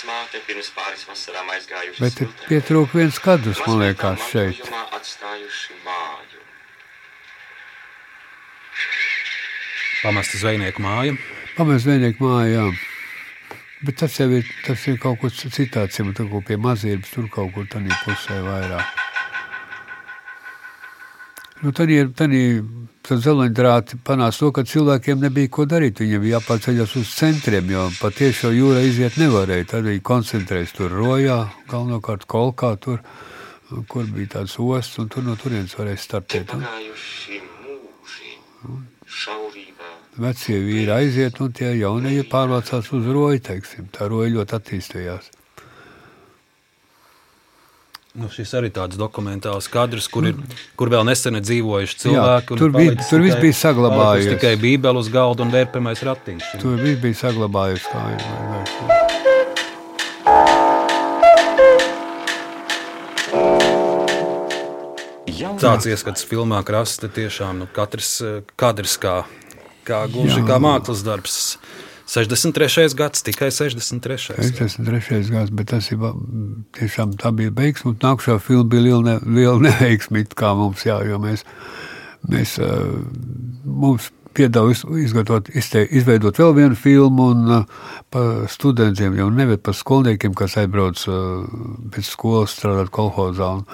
[0.05, 2.01] māte pirms pāris vasarām aizgājuši.
[2.03, 4.69] bet ir pietrūk viens kadrs, man liekas, šeit.
[4.99, 6.43] Atstājuši māju.
[10.03, 11.17] Pamesta zvejnieku māja.
[11.57, 12.67] Pamēģināt vienīgā mājā.
[13.85, 17.29] Bet tas jau ir, tas ir kaut kas citāds, jau tur kaut pie mazības, tur
[17.33, 19.14] kaut kur tādā pusē vairāk.
[21.65, 22.11] Nu, tad ir
[23.09, 26.03] zeleņdrāti panāca to, ka cilvēkiem nebija ko darīt.
[26.03, 29.71] Viņiem bija jāpārceļas uz centriem, jo patiešām jūrā iziet nevarēja.
[29.73, 31.39] Tad viņi koncentrējas tur rojā,
[31.71, 33.01] galvenokārt kolkā, tur,
[33.89, 36.53] kur bija tāds osts, un tur no turienes varēja startēt.
[40.21, 43.89] Vecie vīri aiziet, un tie jaunie pārvācās uz roju, teiksim.
[43.93, 45.33] Tā roja ļoti attīstījās.
[48.15, 50.37] Nu, šis arī tāds dokumentāls kadrs, kur, ir,
[50.79, 52.55] kur vēl nesen dzīvojuši cilvēki.
[52.55, 54.29] un tur bija- palicis tur viss tikai- bija saglabājies.
[54.37, 56.61] Tikai bībeli uz galda un vērpamais ratiņš.
[56.63, 57.83] Tur viss bija saglabājies.
[57.91, 60.05] kā ir, vai- vai-
[65.61, 69.15] Tāds ieskats filmā krasta tiešām nu, katrs eh, kadrs kā,
[69.87, 71.39] kā gluži kā mākslas darbs.
[72.07, 72.95] 63.
[72.99, 74.35] gads, tikai 63.
[74.37, 75.31] 53.
[75.33, 76.03] gads, bet tas ir
[76.77, 77.95] tiešām tā bija veiksme.
[77.95, 81.47] un Nākamā filma bija liela, ne, liela neveiksme, kā mums, jā, jo mēs,
[82.29, 82.59] mēs
[83.65, 89.77] mums piedāvā iz- izgatavot, izveidot vēl vienu filmu, un uh, par studentiem jau neved par
[89.79, 91.45] skolniekiem, kas aizbrauc uh,
[91.95, 93.53] pēc skolas strādāt kolhozā.
[93.61, 93.67] Un,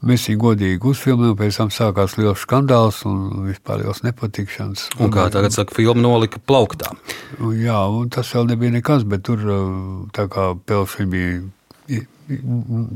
[0.00, 4.86] Mēs viņu godīgi uzfilmējām, pēc tam sākās liels skandāls un vispār liels nepatikšanas.
[4.96, 6.94] Un kā tagad saka, filma nolika plauktā.
[7.36, 9.74] Un Jā, un tas vēl nebija nekas, bet tur uh,
[10.16, 11.40] tā kā Pelši bija.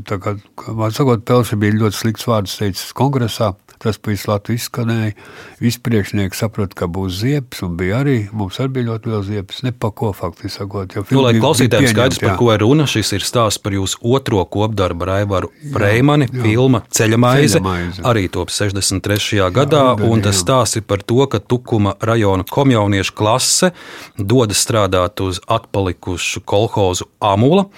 [0.09, 0.37] Tā kā,
[0.79, 3.53] man sakot, Pelši bija ļoti slikts vārds teicis kongresā.
[3.85, 5.13] Tas visu Latviju izskanēja.
[5.61, 9.61] Visi priekšnieki saprata, ka būs ziepes, un bija arī, mums arī bija ļoti liels ziepes.
[9.67, 10.95] Ne pa ko faktiski sakot.
[11.13, 12.37] Nu, lai klausītājiem skaidrs, par jā.
[12.41, 16.31] ko ir runa, šis ir stāsts par jūsu otro kopdarbu ar Aivaru Freimani.
[16.33, 18.07] Filma Ceļamaize Ceļamaize.
[18.09, 19.45] arī top 63.
[19.53, 20.47] gadā, rudenī, un tas jā.
[20.47, 23.75] stāsts ir par to, ka Tukuma rajona komjauniešu klase
[24.17, 27.69] dodas strādāt uz atpalikušu kolhozu Amula,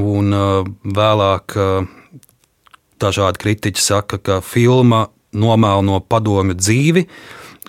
[0.00, 1.96] un uh, vēlāk uh,
[3.00, 7.06] dažādi kritiķi saka, ka filma nomēlo padomju dzīvi,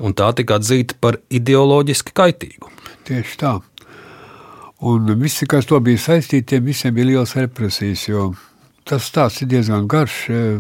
[0.02, 2.72] un tā tika atzīta par ideoloģiski kaitīgu.
[3.08, 3.58] Tieši tā.
[4.82, 8.08] Un visi, kas to bija saistīti, tiem visiem bija liels represijas.
[8.10, 8.32] jo
[8.86, 10.30] Tas stāsts ir diezgan garš.
[10.30, 10.60] eh,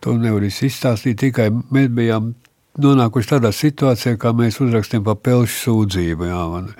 [0.00, 1.16] To nevar izstāstīt.
[1.22, 2.34] Tikai mēs bijām
[2.82, 6.26] nonākuši tādā situācijā, kā mēs uzrakstījām par pelšu sūdzību.
[6.26, 6.74] Jā, man.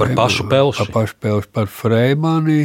[0.00, 0.84] Par pašu Pelši?
[0.84, 2.62] Par pašu pelšu, par Freimani,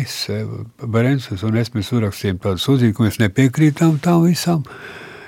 [0.81, 4.63] Berences un es mēs uzrakstījām tādu sūdzību, ka mēs nepiekrītām tam visam.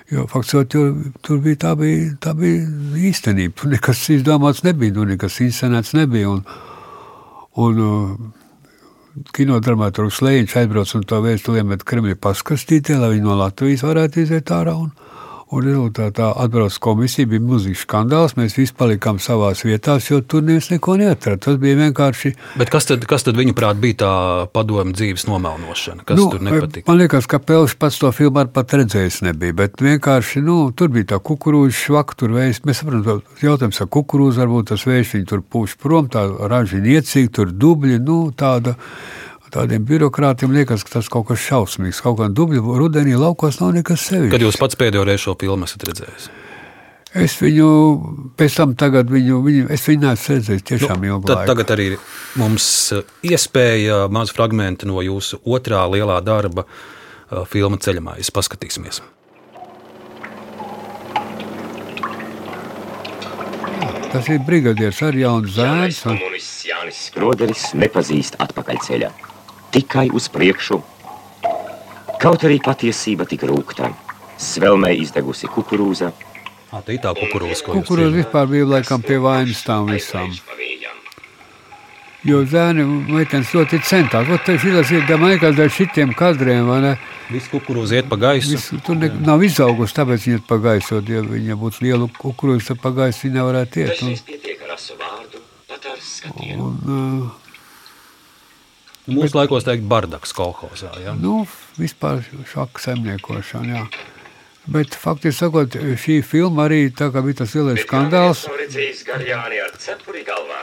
[0.08, 0.94] Jo faktiski tur,
[1.26, 2.64] tur bija tā, bija tā bija
[3.10, 3.58] īstenība.
[3.60, 6.32] Tur nekas izdomāts nebija, tur nekas inscenēts nebija.
[6.32, 6.46] Un,
[7.60, 8.38] un, uh,
[9.34, 14.52] Kinodramaturgs Lēņš aizbrauc un to vēstuli iemet Kremļa paskastītē, lai viņi no Latvijas varētu iziet
[14.54, 14.76] ārā.
[14.78, 14.92] Un,
[15.48, 18.34] Un rezultātā atbrauc komisija, bija milzīgs skandāls.
[18.36, 21.40] Mēs visi palikām savā vietā, jo tur neviens neko neatrada.
[21.46, 22.34] Tas bija vienkārši.
[22.60, 24.10] Bet kas tad, kas tad viņuprāt bija tā
[24.52, 26.04] padomu dzīves nomelnošana?
[26.10, 26.84] Kas nu, tur nepatika?
[26.92, 29.56] Man liekas, ka Pelš pats to filmu pat redzējis nebija.
[29.62, 32.66] Bet vienkārši nu, tur bija tā kukurūza švaka, tur vējs.
[32.68, 37.32] Mēs saprotam, jautājums ar kukurūzu varbūt tas vējš viņu tur pūš prom, tā raža niecīgi,
[37.40, 38.76] tur dubļi, nu tāda.
[39.54, 42.02] Tādiem birokrātiem liekas, ka tas kaut kas šausmīgs.
[42.04, 44.34] Kaut kā dubļu rudenī laukos nav nekas sevišķs.
[44.34, 46.28] Kad jūs pats pēdējo reizi šo filmu esat redzējis?
[47.18, 47.68] Es viņu
[48.38, 51.30] pēc tam, tagad viņu, viņu, es viņu neesmu redzējis tiešām nu, ilgi.
[51.32, 51.88] Tad, tagad arī
[52.38, 52.68] mums
[53.26, 56.68] iespēja mazu fragment no jūsu otrā lielā darba,
[57.48, 58.34] filma Ceļamais.
[58.36, 59.00] Paskatīsimies!
[64.12, 66.18] Tas ir brigadieris ar jaunu zēnu.
[66.96, 69.27] Skroderis nepazīst atpakaļceļa.
[69.72, 70.80] Tikai uz priekšu.
[72.22, 73.92] Kaut arī patiesība tik rūkta.
[74.38, 76.12] Svelmē izdegusi kukurūza.
[76.72, 80.34] Tā ir tā kukurūza, ko Kukurūza vispār bija laikam pie vainas tām visām.
[82.28, 84.28] Jo zēni meitenes ļoti centās.
[84.34, 85.06] Ot, šitas ir
[85.40, 86.94] ka dēļ šitiem kadriem, vai ne?
[87.32, 88.56] Viss kukurūza iet pa gaisu.
[88.56, 91.00] Viss, tur ne, nav izaugusi, tāpēc viņa iet pa gaisu.
[91.08, 94.04] Ja viņa būtu liela kukurūza, tad pa gaisu viņa nevarētu iet.
[94.04, 96.68] Un, pietiek ar asu vārdu, pat ar skatienu.
[96.68, 97.47] un, uh,
[99.08, 100.92] Mūsu laikos teikt bardaks kolhozā.
[101.04, 101.16] Ja?
[101.16, 101.46] nu,
[101.80, 103.78] vispār šāda saimniekošana.
[103.78, 103.86] Jā.
[104.68, 108.44] Bet faktiski sakot, šī filma arī tā kā bija tas lielais skandāls.
[108.50, 110.60] Nav redzējis Garjāni ar cepuri galvā.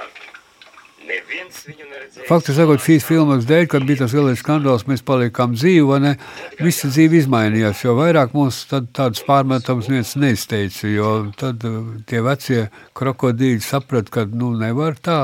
[1.04, 2.26] Neviens viņu neredzēja.
[2.28, 6.12] Faktiski sakot, šīs filmas dēļ, kad bija tas lielais skandāls, mēs palikām dzīvi, vai ne?
[6.61, 12.20] Visa dzīve izmainījās, jo vairāk mums tad tādas pārmetums viens neizteica, jo tad uh, tie
[12.24, 15.20] vecie krokodīļi saprat, ka nu nevar tā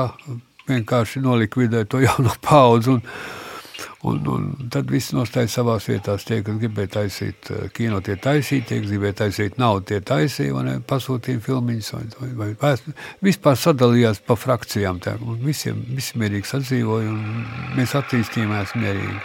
[0.69, 2.95] vienkārši nolikvidēt to jauno paudzi.
[2.95, 3.01] Un,
[4.03, 6.15] un, un tad viss nostāja savā vietā.
[6.17, 10.55] Tie, kas gribēja taisīt uh, kino, tie taisīja, tie, kas gribēja taisīt naudu, tie taisīja,
[10.57, 12.91] vai ne, pasūtīja filmiņus, vai, vai, vai vēst-
[13.25, 15.01] vispār sadalījās pa frakcijām.
[15.05, 17.45] Tā, visiem, visi mierīgi sadzīvoja, un
[17.77, 19.21] mēs attīstījāmies mierīgi.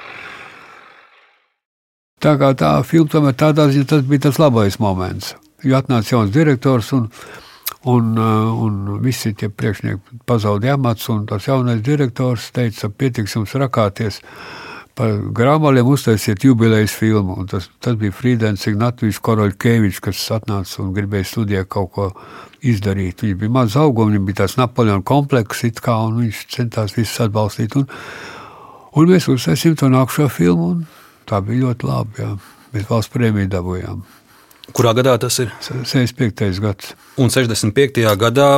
[2.24, 5.34] Tā kā tā filma tomēr tādā ziņā tas bija tas labais moments.
[5.64, 7.10] Jo atnāca jauns direktors un,
[7.86, 11.08] un, uh, un visi tie priekšnieki pazaudēja amats.
[11.12, 14.20] un Tas jaunais direktors teica, pietiks jums rakāties.
[14.96, 17.36] Par grāmatiem uztaisiet jubilejas filmu.
[17.38, 22.08] un Tas, tas bija Friedens Ignatovičs Koroļkevičs, kas atnāca un gribēja studijā kaut ko
[22.62, 23.22] izdarīt.
[23.22, 27.76] Viņš bija maz augums, viņam bija tāds Napoleona komplekss, kā, un viņš centās visus atbalstīt.
[27.76, 27.86] Un,
[28.96, 30.86] un mēs uztaisījām to nākamo filmu, un
[31.28, 32.22] tā bija ļoti labi.
[32.24, 32.36] Jā.
[32.72, 34.15] Mēs valsts prēmiju dabūjām.
[34.74, 35.52] Kurā gadā tas ir?
[35.62, 36.58] 65.
[36.62, 36.94] gads.
[37.20, 38.02] Un 65.
[38.18, 38.50] gadā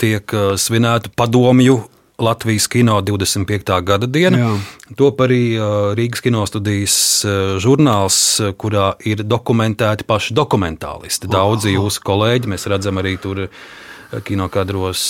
[0.00, 1.80] tiek uh, svinēta padomju
[2.22, 3.72] Latvijas kino 25.
[3.84, 4.38] gada diena.
[4.40, 4.52] Jā.
[4.96, 8.20] Top arī uh, Rīgas kinostudijas uh, žurnāls,
[8.60, 11.28] kurā ir dokumentēti paši dokumentālisti.
[11.32, 13.48] Daudzi jūsu kolēģi, mēs redzam arī tur
[14.22, 15.00] kinokadros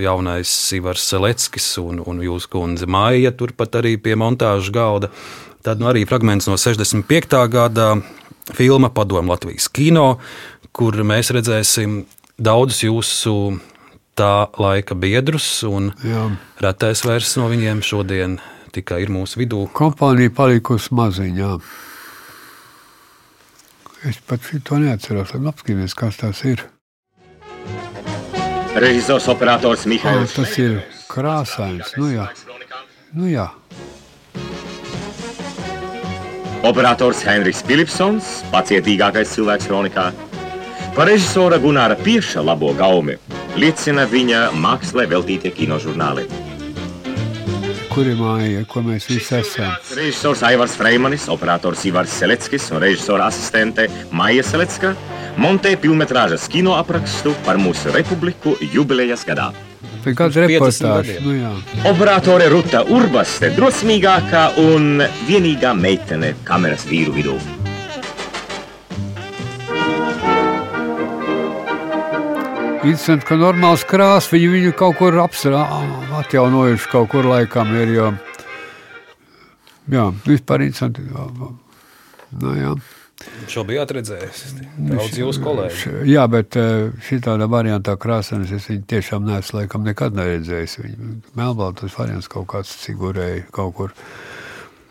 [0.00, 5.10] jaunais Ivars Seleckis un, un jūsu kundze Maija, turpat arī pie montāžu galda.
[5.64, 7.36] Tad nu, arī fragments no 65.
[7.52, 7.92] gada
[8.52, 10.18] filma Padomu Latvijas kino,
[10.74, 12.02] kur mēs redzēsim
[12.36, 13.60] daudzus jūsu
[14.18, 16.28] tā laika biedrus, un Jā.
[16.62, 18.38] retais vairs no viņiem šodien
[18.74, 19.64] tikai ir mūsu vidū.
[19.74, 21.50] Kompānija palikusi maziņā.
[24.04, 25.32] Es pat to neatceros.
[25.32, 26.60] Labi, apskatīties, kas tas ir.
[28.74, 30.34] Režisors operators Mihails.
[30.34, 31.94] tas ir krāsains.
[31.96, 32.26] Nu, jā.
[33.14, 33.48] Nu, jā.
[36.64, 40.06] Operators Henrijs Filipsons, pacietīgākais cilvēks kronikā.
[40.96, 43.18] Par režisora Gunāra Pieša labo gaumi
[43.60, 46.24] liecina viņa mākslē veltītie kinožurnāli.
[47.92, 49.76] Kur ir māja, ko mēs visi esam?
[49.92, 54.94] Režisors Aivars Freimanis, operators Ivars Seleckis un režisora asistente Maija Selecka
[55.36, 59.52] montē filmetrāžas kino aprakstu par mūsu republiku jubilejas gadā.
[60.04, 61.08] 50 reportāžs.
[61.08, 61.24] gadiem.
[61.24, 61.52] Nu, jā.
[61.90, 67.38] Operatore Ruta Urbaste, drosmīgākā un vienīgā meitene kameras vīru vidū.
[72.84, 75.62] Interesanti, ka normāls krāsas viņi viņu kaut kur apsarā,
[76.20, 77.94] atjaunojuši kaut kur laikam ir.
[77.94, 78.10] Jo,
[79.88, 81.06] jā, vispār interesanti.
[81.08, 82.74] Nu, jā.
[83.50, 84.44] Šo bijāt redzējis.
[84.90, 85.94] Daudz jūsu kolēģi.
[86.08, 86.56] Jā, bet
[87.06, 90.78] šī tāda variantā krāsainas es viņu tiešām neesmu laikam nekad neredzējis.
[91.38, 93.94] Melnbaltas variants kaut kāds figurēja kaut kur.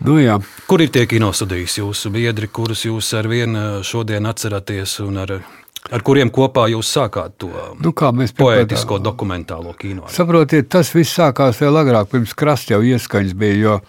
[0.03, 0.37] Nu, jā.
[0.67, 5.37] Kur ir tie kinostudijas jūsu biedri, kurus jūs ar vienu šodien atceraties un ar,
[5.87, 10.09] ar kuriem kopā jūs sākāt to Nu, kā mēs poētisko dokumentālo kino?
[10.11, 13.59] Saprotiet, tas viss sākās vēl agrāk, pirms krasta jau ieskaņas bija.
[13.61, 13.79] Jo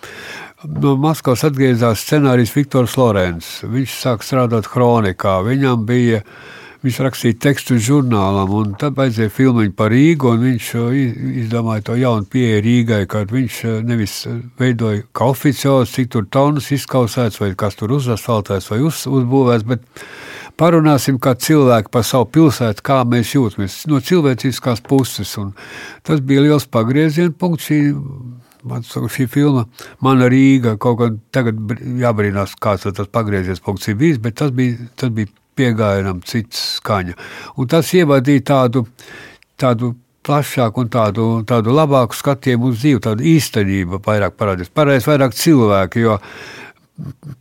[0.68, 3.54] no Maskavas atgriezās scenārijs Viktors Lorents.
[3.68, 5.40] Viņš sāk strādāt kronikā.
[5.46, 6.22] Viņam bija
[6.84, 10.34] Viņš rakstīja tekstu žurnālam, un tad vajadzēja filmu par Rīgu.
[10.36, 10.66] Viņš
[11.40, 14.18] izdomāja to jaunu pieeju Rīgai, kad viņš nevis
[14.60, 20.04] veidoja kā oficiāls, cik tur tonus izkausēts, vai kas tur uzasfaltēts vai uz, uzbūvēts, bet
[20.60, 25.32] parunāsim kā cilvēki par savu pilsētu, kā mēs jūtamies no cilvēciskās puses.
[25.40, 25.54] Un
[26.04, 27.80] tas bija liels pagrieziena punkts šī
[28.64, 29.66] Man saka, šī filma,
[30.04, 31.58] mana Rīga, kaut kā tagad
[32.00, 37.18] jābrīnās, kāds tas pagriezies punkts ir bijis, bet tas bija, tas bija piegājienam cits skaņa.
[37.60, 38.86] Un tas ievadīja tādu,
[39.60, 39.92] tādu
[40.24, 44.72] plašāku un tādu, tādu labāku skatījumu uz dzīvi, tādu īstenību vairāk parādījās.
[44.72, 46.18] Parādījās vairāk cilvēki, jo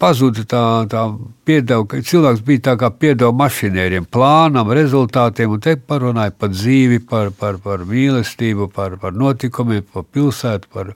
[0.02, 1.04] pazuda tā, tā
[1.46, 6.98] piedeva, ka cilvēks bija tā kā piedeva mašinēriem, plānam, rezultātiem, un te parunāja par dzīvi,
[7.10, 10.92] par, par, par mīlestību, par, par notikumiem, par pilsētu, par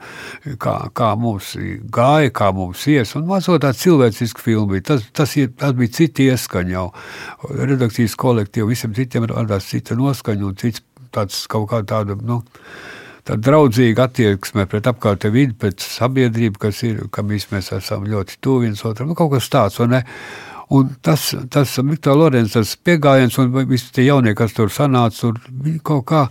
[0.58, 1.54] kā, kā mums
[1.94, 4.88] gāja, kā mums ies, un mazot tā cilvēciska filma bija.
[4.94, 6.90] Tas, tas, tas bija citi ieskaņi jau.
[7.62, 10.82] Redakcijas kolektīvi visiem citiem radās cita noskaņa un cits
[11.14, 12.42] tāds kaut kā tāda, nu,
[13.28, 18.68] tāda draudzīga attieksme pret apkārtējo vidi, pret sabiedrību, kas ir, kam mēs esam ļoti tuvi
[18.68, 19.12] viens otram.
[19.12, 24.56] Nu, kaut kas tāds, un, tas, tas Viktor Lorenz, piegājiens un visi tie jaunie, kas
[24.56, 26.24] tur sanāca, tur kaut kā,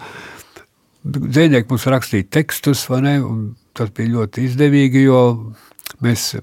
[1.04, 5.20] dzēnieki mums rakstīja tekstus, ne, un tas bija ļoti izdevīgi, jo
[6.04, 6.34] mēs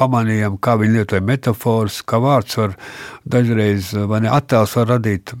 [0.00, 2.76] pamanījām, kā viņi lietoja metafors, kā vārds var
[3.24, 5.34] dažreiz, vai ne, attēls var radīt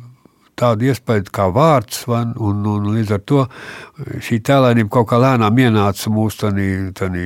[0.56, 3.44] tādu iespēju kā vārds, un, un, un līdz ar to
[4.24, 7.16] šī tēlēnība kaut kā lēnām ienāca mūsu tādā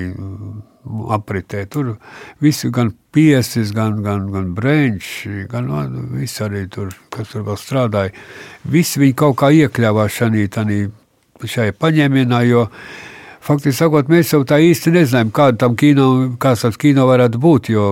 [1.14, 1.64] apritē.
[1.70, 1.94] Tur
[2.42, 5.10] viss, gan piesis, gan, gan, gan brēņš,
[5.50, 8.14] gan nu, viss arī tur, kas tur vēl strādāja.
[8.70, 10.20] Visi viņi kaut kā iekļāvās
[11.40, 12.66] šajā paņēmienā, jo
[13.50, 16.06] faktiski sakot, mēs jau tā īsti nezinājām, kāda tam kino,
[16.40, 17.86] kāds tas kino varētu būt, jo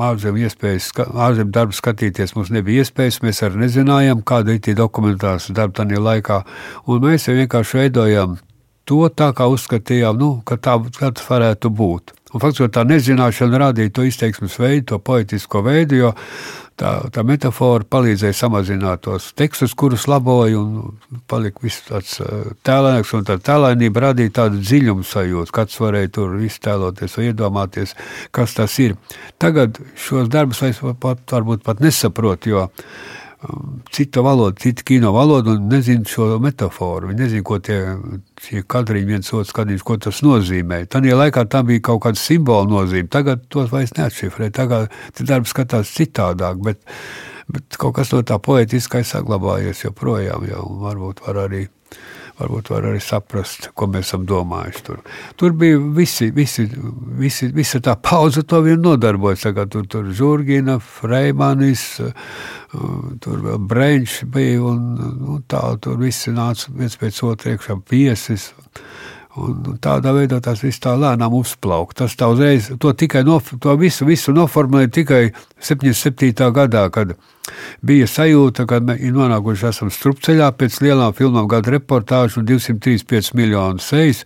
[0.00, 3.22] ārzemju iespējas, ārzemju darbu skatīties mums nebija iespējas.
[3.24, 6.40] Mēs arī nezinājām, kāda ir tie dokumentālās darba tajā laikā.
[6.90, 8.36] Un mēs vienkārši veidojām
[8.88, 12.14] to tā, kā uzskatījām, nu, ka tā, kā tas varētu būt.
[12.30, 16.10] Un faktiski tā nezināšana radīja to izteiksmes veidu, to poetisko veidu, jo
[16.80, 22.18] tā, tā metāfora palīdzēja samazināt tos tekstus, kurus laboja, un palika viss tāds
[22.66, 27.96] tēlēnāks, un tā tēlēnība radīja tādu dziļumu sajūtu, kāds varēja tur iztēloties vai iedomāties,
[28.36, 28.94] kas tas ir.
[29.42, 32.68] Tagad šos darbus es pat, varbūt pat nesaprotu, jo
[33.90, 37.08] citu valodu, citu kino valodu un nezinu šo metaforu.
[37.10, 37.78] Viņi nezina, ko tie,
[38.44, 40.82] tie kadriņi viens otrs skatījums, ko tas nozīmē.
[40.92, 43.08] Tajā laikā tam bija kaut kāda simbola nozīme.
[43.12, 44.50] Tagad tos vairs neatšifrē.
[44.52, 44.92] Tagad
[45.24, 46.84] darbs skatās citādāk, bet,
[47.48, 50.44] bet kaut kas no tā poetiskais saglabājies joprojām.
[50.50, 51.66] Jau varbūt var arī
[52.40, 54.82] varbūt var arī saprast, ko mēs esam domājuši.
[54.86, 55.02] Tur,
[55.40, 56.66] tur bija visi, visi,
[57.20, 59.46] visi, visa tā pauze, to vien nodarbojas.
[59.70, 61.84] Tur, tur Žurgina, Freimanis,
[63.22, 64.84] tur vēl Breņš bija, un
[65.20, 68.50] nu, tā, tur visi nāca viens pēc otra iekšā piesis.
[69.38, 72.00] Un tādā veidā tas viss tā lēnām uzplauka.
[72.02, 75.20] Tas tā uzreiz, to tikai nof, to visu, visu noformulēja tikai
[75.62, 76.50] 77.
[76.56, 77.14] gadā, kad
[77.86, 83.82] bija sajūta, ka ir nonākuši esam strupceļā pēc lielām filmām, gada reportāžu un 235 miljonu
[83.82, 84.24] sejas.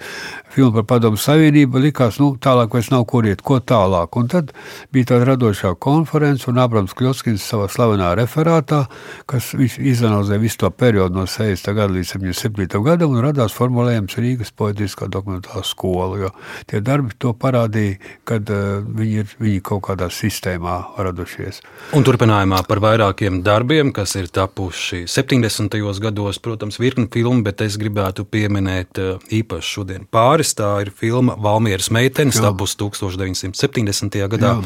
[0.55, 4.15] Filma par padomu savienību likās, nu, tālāk vairs nav kur iet, ko tālāk.
[4.21, 4.53] Un tad
[4.95, 8.85] bija tāda radošā konference, un Abrams Kļotskins savā slavenā referātā,
[9.27, 11.75] kas izanalizē visu to periodu no 60.
[11.75, 12.83] gada līdz 77.
[12.87, 16.31] gadam, un radās formulējums Rīgas poetiskā dokumentālā skola, jo
[16.71, 17.99] tie darbi to parādīja,
[18.29, 21.61] kad uh, viņi ir viņi kaut kādā sistēmā radušies.
[21.97, 26.01] Un turpinājumā par vairāk vairākiem darbiem, kas ir tapuši 70.
[26.01, 30.55] gados, protams, virkni filmu, bet es gribētu pieminēt eh, īpaši šodien pāris.
[30.55, 34.29] Tā ir filma Valmieras meitenes, tapusi 1970.
[34.29, 34.65] gadā, Jā.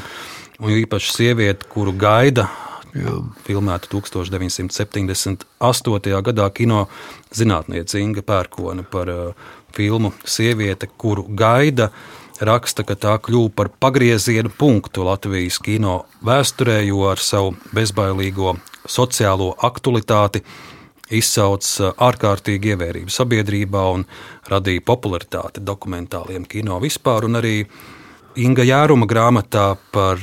[0.61, 2.49] un īpaši sieviete, kuru gaida.
[2.95, 3.23] Jā.
[3.45, 6.23] Filmēta 1978.
[6.25, 6.89] gadā kino
[7.31, 9.35] zinātniece Inga Pērkone par uh,
[9.77, 11.95] filmu Sieviete, kuru gaida uh,
[12.45, 18.57] raksta, ka tā kļuva par pagrieziena punktu Latvijas kino vēsturē, jo ar savu bezbailīgo
[18.89, 20.45] sociālo aktualitāti
[21.15, 21.65] izsauc
[21.97, 24.05] ārkārtīgi ievērību sabiedrībā un
[24.51, 27.29] radīja popularitāti dokumentāliem kino vispār.
[27.41, 27.57] Arī
[28.39, 30.21] Inga Jāruma grāmatā par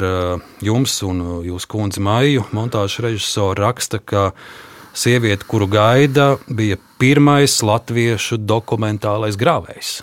[0.64, 4.30] jums un jūsu kundzi Maiju montāžu režisoru raksta, ka
[4.96, 9.98] sieviete, kuru gaida, bija pirmais latviešu dokumentālais grāvējs.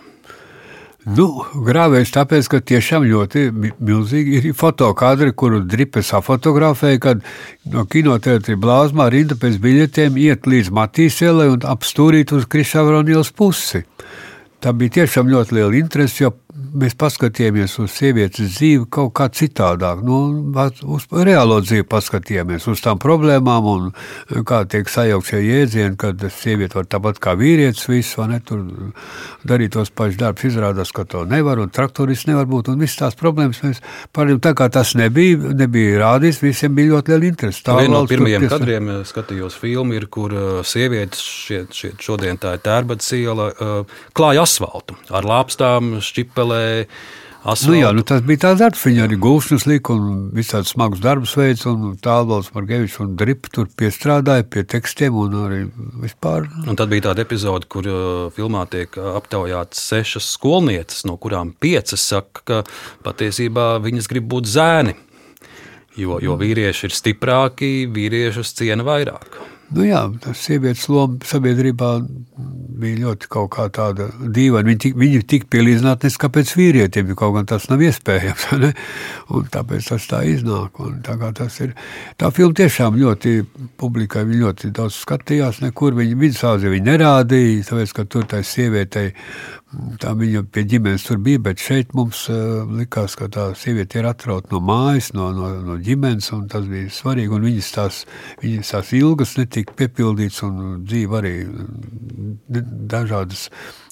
[1.03, 1.27] Nu,
[1.67, 3.49] grāvējs tāpēc, ka tiešām ļoti
[3.83, 7.25] milzīgi ir fotokadri, kuru dripes apfotografēja, kad
[7.73, 13.83] no kinoteātrī blāzmā rinda pēc biļetēm iet līdz Matīs ielai un apstūrīt uz Krišavronīlas pusi.
[14.63, 16.31] Tā bija tiešām ļoti liela interese, jo
[16.79, 20.03] mēs paskatījāmies uz sievietes dzīvi kaut kā citādāk.
[20.07, 20.19] Nu,
[20.95, 23.91] uz reālo dzīvi paskatījāmies, uz tām problēmām un
[24.49, 28.65] kā tiek sajaukt šie jēdzieni, kad sieviete var tāpat kā vīrietis visu, ne, tur
[29.49, 33.19] darīt tos pašus darbus, izrādās, ka to nevar, un traktorists nevar būt, un visas tās
[33.19, 33.83] problēmas mēs
[34.17, 37.65] pārējām tā kā tas nebija, nebija rādīts, visiem bija ļoti liela interese.
[37.67, 38.59] Tā viena no pirmajiem piesa...
[38.59, 40.35] kadriem skatījos filmu ir, kur
[40.69, 43.51] sievietes šie, šie, šodien tā ir tērbads iela,
[44.17, 45.97] klāja asfaltu ar lāpstām,
[46.63, 47.73] šķipelē, Asfaltu.
[47.73, 48.85] Nu, jā, nu, tas bija tāds darbs.
[48.87, 51.73] Viņa arī gulšņus lika un visādi smagus darbus veica.
[52.05, 55.59] Tālvalds Margevičs un Dripa tur piestrādāja pie tekstiem un arī
[56.05, 56.47] vispār.
[56.63, 62.07] Un tad bija tāda epizode, kur uh, filmā tiek aptaujātas sešas skolnieces, no kurām piecas
[62.13, 62.61] saka, ka
[63.03, 64.95] patiesībā viņas grib būt zēni.
[65.99, 69.35] Jo, jo vīrieši ir stiprāki, vīriešus ciena vairāk.
[69.73, 71.95] Nu jā, tas sievietes loma sabiedrībā
[72.83, 74.69] bija ļoti kaut kā tāda dīvaina.
[74.69, 78.49] Viņi tik, viņi tik pielīdzināti kāpēc vīrietiem, jo kaut gan tas nav iespējams.
[78.63, 78.69] Ne?
[79.35, 80.77] Un tāpēc tas tā iznāk.
[80.85, 81.73] Un tā, tas ir,
[82.21, 83.33] tā filma tiešām ļoti
[83.81, 89.11] publikai, viņi ļoti daudz skatījās, nekur viņi vidusāzi viņi nerādīja, tāpēc, ka tur tai sievietei
[90.03, 94.09] Tā viņa pie ģimenes tur bija, bet šeit mums uh, likās, ka tā sieviete ir
[94.11, 97.41] atrauta no mājas, no, no, no ģimenes, un tas bija svarīgi.
[97.47, 98.03] Viņas tās,
[98.43, 101.35] viņas tās ilgas netika piepildītas, un dzīve arī
[102.93, 103.49] dažādas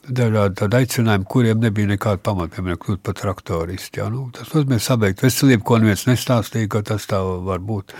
[0.09, 4.01] dažādi tādi aicinājumi, kuriem nebija nekāda pamata, piemēram, kļūt par traktoristu.
[4.01, 4.09] Ja?
[4.12, 7.95] Nu, tas nozīmē sabeigt veselību, ko neviens nestāstīja, ka tas tā var būt.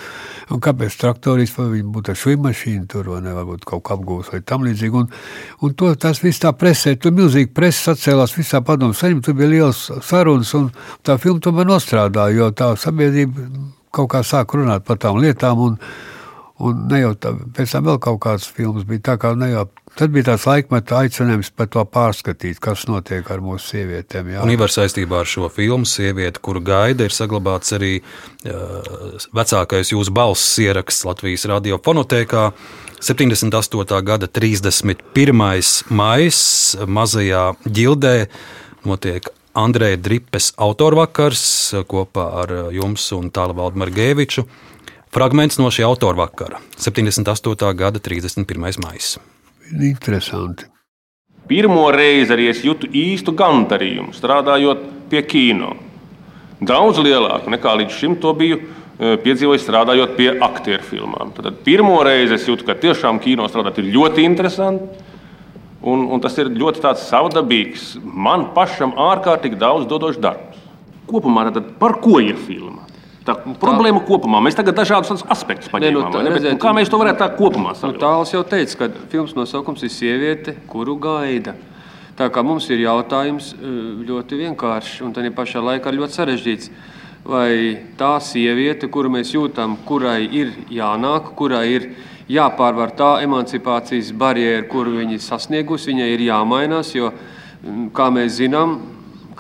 [0.51, 3.95] Un kāpēc traktorists, vai viņi būtu ar šīm mašīnu tur, vai ne, varbūt kaut kā
[3.95, 4.99] apgūst vai tam līdzīgi.
[4.99, 5.07] Un,
[5.63, 9.53] un to, tas viss tā presē, tur milzīgi preses sacēlās visā padomu saņem, tur bija
[9.53, 10.73] liels sarunas, un
[11.07, 13.47] tā filma tomēr nostrādāja, jo tā sabiedrība
[13.95, 15.79] kaut kā sāk runāt par tām lietām, un,
[16.59, 19.69] un ne jau tā, pēc tam vēl kaut kāds filmas bija tā kā ne jau
[19.99, 24.31] Tad bija tāds laikmeta aicinājums par to pārskatīt, kas notiek ar mūsu sievietēm.
[24.33, 24.45] Jā.
[24.45, 30.15] Un Ivar saistībā ar šo filmu Sieviete, kuru gaida, ir saglabāts arī uh, vecākais jūsu
[30.15, 32.45] balss ieraksts Latvijas radiofonotēkā.
[33.01, 34.01] 78.
[34.07, 35.43] gada 31.
[35.91, 38.15] maija mazajā ģildē
[38.87, 39.29] notiek
[39.59, 41.43] Andrēja Dripes autorvakars
[41.91, 44.47] kopā ar jums un Tālu Valdu Margēviču.
[45.11, 47.75] Fragments no šī autorvakara- 78.
[47.75, 48.79] gada 31.
[48.79, 49.21] maija
[49.73, 50.67] interesanti.
[51.51, 55.73] Pirmo reizi arī es jūtu īstu gandarījumu strādājot pie kino.
[56.61, 61.33] Daudz lielāku nekā līdz šim to biju e, piedzīvojis strādājot pie aktieru filmām.
[61.35, 65.09] Tad pirmo reizi es jūtu, ka tiešām kino strādāt ir ļoti interesanti.
[65.81, 70.61] Un, un tas ir ļoti savdabīgs, man pašam ārkārtīgi daudz dodošs darbs.
[71.09, 72.85] Kopumā tad par ko ir filma?
[73.27, 74.41] Tā problēma kopumā.
[74.41, 76.07] Mēs tagad dažādus aspektus paņēmām.
[76.09, 77.99] Ne, nu, tā, redziet, kā mēs to varētu tā kopumā saprast?
[77.99, 81.53] Nu, Tāls jau teica, ka filmas nosaukums ir Sieviete, kuru gaida.
[82.17, 83.67] Tā kā mums ir jautājums eh,
[84.09, 86.73] ļoti vienkāršs un tādā pašā laikā ļoti sarežģīts.
[87.21, 91.91] Vai tā sieviete, kuru mēs jūtam, kurai ir jānāk, kurai ir
[92.33, 98.79] jāpārvar tā emancipācijas barjera, kuru viņa sasniegusi, viņai ir jāmainās, jo, mm, kā mēs zinām,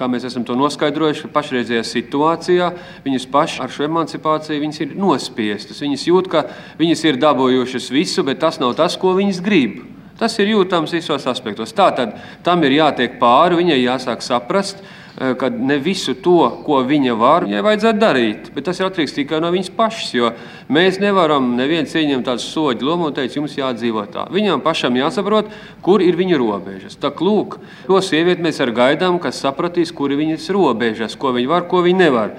[0.01, 2.71] kā mēs esam to noskaidrojuši, ka pašreizējā situācijā
[3.05, 5.83] viņas pašas ar šo emancipāciju ir nospiestas.
[5.85, 6.47] Viņas jūt, ka
[6.81, 9.83] viņas ir dabūjušas visu, bet tas nav tas, ko viņas grib.
[10.21, 11.73] Tas ir jūtams visos aspektos.
[11.73, 12.13] Tātad
[12.45, 14.83] tam ir jātiek pāri, viņai jāsāk saprast,
[15.21, 18.47] ka ne visu to, ko viņa var, viņai vajadzētu darīt.
[18.55, 20.15] Bet tas ir atkarīgs tikai no viņas pašas.
[20.17, 20.31] Jo
[20.73, 24.25] mēs nevaram neviens ieņemt tādu soļu lomu un teikt, jums jādzīvot tā.
[24.33, 25.53] Viņam pašam jāsaprot,
[25.85, 26.97] kur ir viņa robežas.
[26.97, 31.53] Tā lūk, to sievieti mēs arī gaidām, kas sapratīs, kur ir viņas robežas, ko viņa
[31.53, 32.37] var, ko viņa nevar.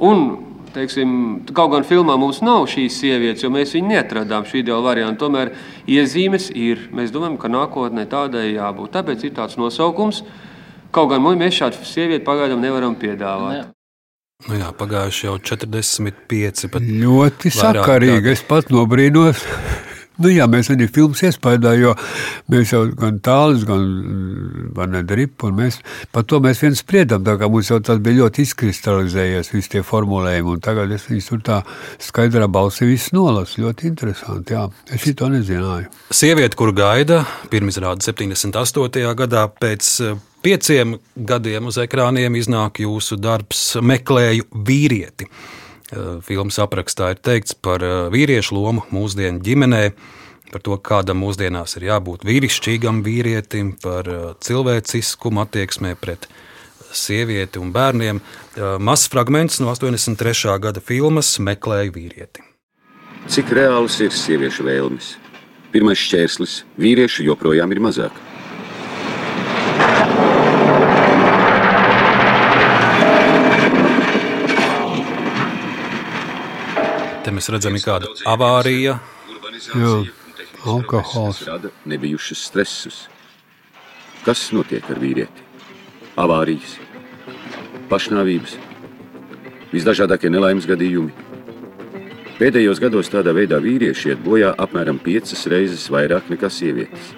[0.00, 0.26] Un,
[0.72, 1.10] teiksim,
[1.52, 5.26] kaut gan filmā mums nav šīs sievietes, jo mēs viņu neatradām šī ideāla varianta.
[5.26, 5.52] Tomēr
[5.84, 6.88] iezīmes ir.
[6.96, 8.94] Mēs domājam, ka nākotnē tādai jābūt.
[8.96, 10.24] Tāpēc ir tāds nosaukums.
[10.90, 13.60] Kaut gan mēs šādu sievieti pagaidām nevaram piedāvāt.
[13.60, 13.68] Ne.
[14.48, 16.70] Nu jā, pagājuši jau 45.
[16.80, 18.32] Ļoti sakarīgi.
[18.32, 19.44] Es pat nobrīnos.
[20.20, 21.94] Nu, jā, mēs arī filmas iespējā, jo
[22.52, 25.78] mēs jau gan tālus, gan nedripu, un mēs
[26.12, 29.80] par to mēs viens spriedām, tā kā mums jau tas bija ļoti izkristalizējies, visi tie
[29.86, 31.62] formulējumi, un tagad es viņus tur tā
[32.04, 33.62] skaidrā balsī visu nolasu.
[33.64, 34.66] Ļoti interesanti, jā.
[34.92, 35.88] Es to nezināju.
[36.12, 39.14] Sieviete, kur gaida, pirmizrāda 78.
[39.22, 39.94] gadā pēc
[40.42, 45.28] pieciem gadiem uz ekrāniem iznāk jūsu darbs Meklēju vīrieti.
[45.90, 49.82] Eh, filmas aprakstā ir teikts par eh, vīriešu lomu mūsdienu ģimenē,
[50.50, 56.28] par to, kādam mūsdienās ir jābūt vīrišķīgam vīrietim, par eh, cilvēciskumu attieksmē pret
[56.90, 58.18] sievieti un bērniem.
[58.82, 60.56] Mazs fragments no 83.
[60.58, 62.42] gada filmas Meklēju vīrieti.
[63.30, 65.12] Cik reāls ir sieviešu vēlmes?
[65.70, 68.18] Pirmais šķērslis- vīriešu joprojām ir mazāk.
[77.20, 78.96] Te mēs redzam, kāda avārija.
[79.76, 79.94] Jā,
[80.64, 81.42] alkohols.
[81.48, 83.00] Rada nebijušas stresus.
[84.24, 85.44] Kas notiek ar vīrieti?
[86.20, 86.74] Avārijas,
[87.92, 88.56] pašnāvības,
[89.72, 91.28] visdažādākie nelaimes gadījumi.
[92.40, 97.12] Pēdējos gados tādā veidā vīrieši iet bojā apmēram piecas reizes vairāk nekā sievietes.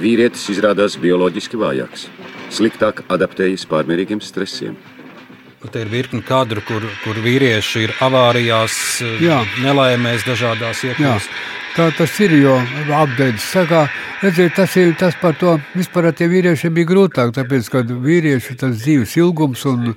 [0.00, 2.06] Vīrietis izrādās bioloģiski vājāks,
[2.56, 4.78] sliktāk adaptējas pārmērīgiem stresiem.
[5.60, 8.74] Nu, Te ir virkni kadru, kur, kur vīrieši ir avārijās,
[9.20, 9.42] Jā.
[9.60, 11.26] nelaimēs, dažādās Jā, iekļūs.
[11.76, 12.32] tā tas ir.
[12.40, 12.54] Jo
[12.96, 13.82] apgādājot, saka,
[14.22, 15.58] redziet, tas ir tas par to.
[15.76, 19.92] Vispār ar tiem vīriešiem bija grūtāk, tāpēc, ka vīrieši tas dzīves ilgums un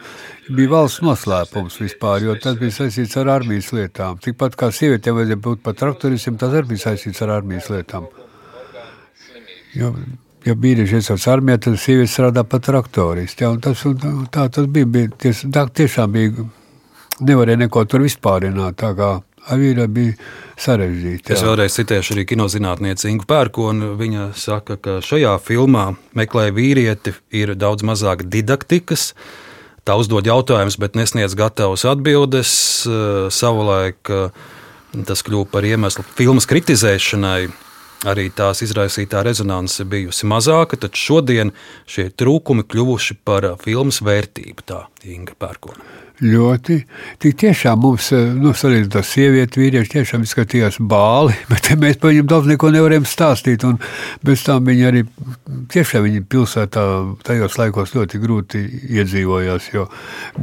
[0.50, 4.20] bija valsts noslēpums vispār, jo tas bija saistīts ar armijas lietām.
[4.20, 8.12] Tikpat kā sievietēm vajadzēja būt par traktoristiem, tas arī bija saistīts ar armijas lietām.
[9.74, 9.94] Jo,
[10.46, 13.46] ja vīrieši iesauc armijā, tad sievietes strādā par traktoristu.
[13.46, 14.90] Ja, tas, un tā tas bija.
[14.90, 16.48] bija ties, tā, tiešām bija.
[17.24, 18.80] Nevarēja neko tur vispārināt.
[18.82, 20.16] Tā kā ar vīru bija
[20.60, 21.34] sarežģīti.
[21.36, 23.94] Es vēlreiz citēšu arī kinozinātnieci Ingu Pērkonu.
[24.00, 29.12] Viņa saka, ka šajā filmā meklē vīrieti ir daudz mazāk didaktikas.
[29.84, 32.54] Tā uzdod jautājumus, bet nesniedz gatavas atbildes.
[32.88, 34.32] Eh, Savulaik eh,
[35.08, 37.52] tas kļūpa par iemeslu filmas kritizēšanai.
[38.04, 41.54] Arī tās izraisītā rezonance bijusi mazāka, taču šodien
[41.88, 44.66] šie trūkumi kļuvuši par filmas vērtību.
[44.68, 45.94] Tā Inga Pērkona.
[46.24, 46.76] Ļoti.
[47.20, 52.28] Tik tiešām mums, nu, salīdzinot ar sievieti, vīrieši tiešām izskatījās bāli, bet mēs par viņiem
[52.30, 53.66] daudz neko nevarējām stāstīt.
[53.68, 53.80] Un
[54.24, 55.02] bez tam viņi arī
[55.74, 56.86] tiešām viņi pilsētā
[57.28, 58.62] tajos laikos ļoti grūti
[59.00, 59.88] iedzīvojās, jo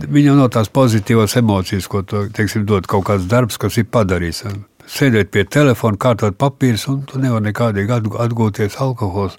[0.01, 4.45] viņam nav tās pozitīvās emocijas, ko to, teiksim, dod kaut kāds darbs, kas ir padarījis.
[4.91, 9.37] Sēdēt pie telefona, kārtot papīrus, un tu nevari nekādīgi atg- atgūties alkohols.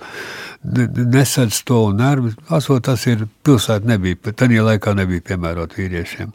[0.64, 2.32] Ne- ne- Nesadz to un nervi.
[2.50, 6.32] Asot, tas ir pilsēta nebija, bet tajā laikā nebija piemērot vīriešiem.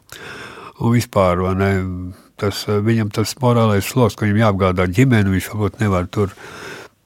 [0.79, 5.79] Un vispār, ne, tas, eh, viņam tas morālais sloks, ka viņam jāapgādā ģimeni, viņš varbūt
[5.79, 6.29] nevar tur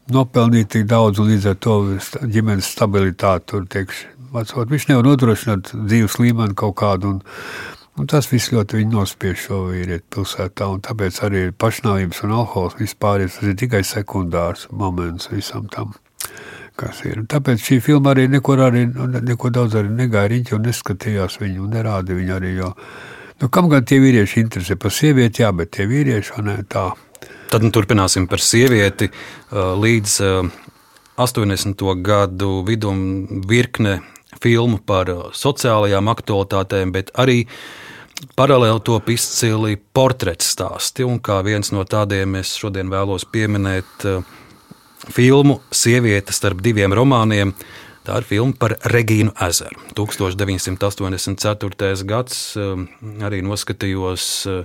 [0.09, 1.97] nopelnīt tik daudz, un līdz ar to
[2.27, 3.65] ģimenes stabilitāti tur.
[4.33, 7.21] Vecot, viņš nevar nodrošināt dzīves līmeni kaut kādu, un,
[7.99, 12.79] un tas viss ļoti viņu nospiež šo vīrieti pilsētā, un tāpēc arī pašnāvības un alkohols
[12.79, 15.93] vispār ir, ir tikai sekundārs moments visam tam.
[16.79, 17.19] Kas ir.
[17.19, 18.85] Un Tāpēc šī filma arī neko, arī,
[19.27, 22.71] neko daudz arī negāja riņķi un neskatījās viņu un nerāda viņu arī, jo,
[23.41, 26.89] nu, kam gan tie vīrieši interesē par sievieti, jā, bet tie vīrieši, ne, tā,
[27.51, 29.09] Tad nu, turpināsim par sievieti.
[29.51, 30.47] Līdz uh,
[31.19, 31.81] 80.
[31.99, 33.01] gadu vidum
[33.47, 33.99] virkne
[34.41, 37.43] filmu par uh, sociālajām aktualitātēm, bet arī
[38.37, 41.05] paralēli top izcili portretu stāsti.
[41.07, 44.25] Un kā viens no tādiem es šodien vēlos pieminēt uh,
[45.09, 47.53] filmu Sieviete starp diviem romāniem.
[48.01, 49.77] Tā ir filma par Regīnu ezeru.
[49.97, 52.05] 1984.
[52.09, 52.87] gads um,
[53.21, 54.63] arī noskatījos uh,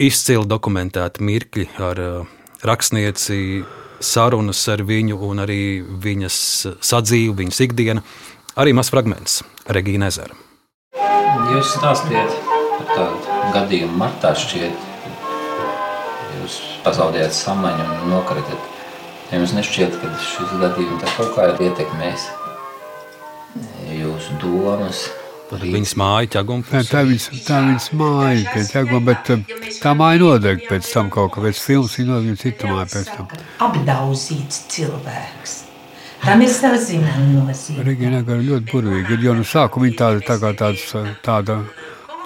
[0.00, 2.24] izcili dokumentēti mirkļi ar uh,
[2.64, 3.60] rakstnieci,
[4.00, 6.38] sarunas ar viņu un arī viņas
[6.84, 8.00] sadzīvi, viņas ikdienu.
[8.56, 10.32] Arī mazs fragments Regīna ezera.
[11.52, 14.86] Jūs stāstījāt par tādu gadījumu martā šķiet.
[16.38, 18.72] Jūs pazaudējāt samaņu un nokritat.
[19.28, 22.26] Ja jums nešķiet, ka šis gadījums tā kaut kā ir ietekmējis
[24.00, 25.04] jūsu domas,
[25.46, 29.44] Viņas māja ķeguma Nē, tā viņas, tā viņas māja, pie ķeguma, bet um,
[29.78, 33.30] tā māja nodeg pēc tam kaut kā, pēc filmas viņa nodeg citu māju pēc tam.
[33.68, 35.56] apdaudzīts cilvēks.
[36.22, 37.84] Tam ir sava zināma nozīme.
[37.86, 40.84] Regina ir ļoti burvīga, jo no sākuma viņa tāda, tā kā tāds,
[41.26, 41.58] tāda,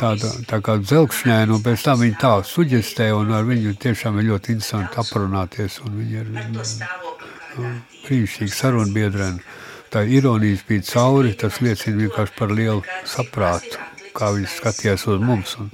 [0.00, 4.30] tāda, tā kā dzelkšņaina, un pēc tam viņa tā suģestē, un ar viņu tiešām ir
[4.30, 7.72] ļoti interesanti aprunāties, un viņa ir nu,
[8.06, 9.58] brīnišķīga sarunbiedrena.
[9.90, 13.80] Tā ironijas bija cauri, tas liecina vienkārši par lielu saprātu,
[14.14, 15.72] kā viņi skatījās uz mums, un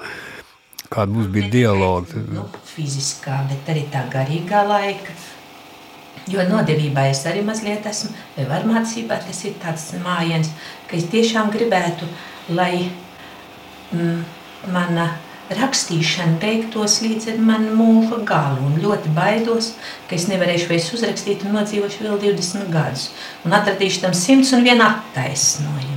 [0.89, 2.23] kāda mums bija dialoga.
[2.33, 5.13] Nu, fiziskā, bet arī tā garīgā laika.
[6.27, 10.51] Jo nodevībā es arī mazliet esmu, vai varmācībā tas ir tāds mājiens,
[10.91, 12.09] ka es tiešām gribētu,
[12.51, 12.89] lai
[13.93, 14.25] mm,
[14.75, 15.07] mana
[15.55, 18.65] rakstīšana beigtos līdz ar manu mūža galu.
[18.67, 19.75] Un ļoti baidos,
[20.11, 23.13] ka es nevarēšu vairs uzrakstīt un nodzīvošu vēl 20 gadus.
[23.47, 25.96] Un atradīšu tam 101 attaisnojumu.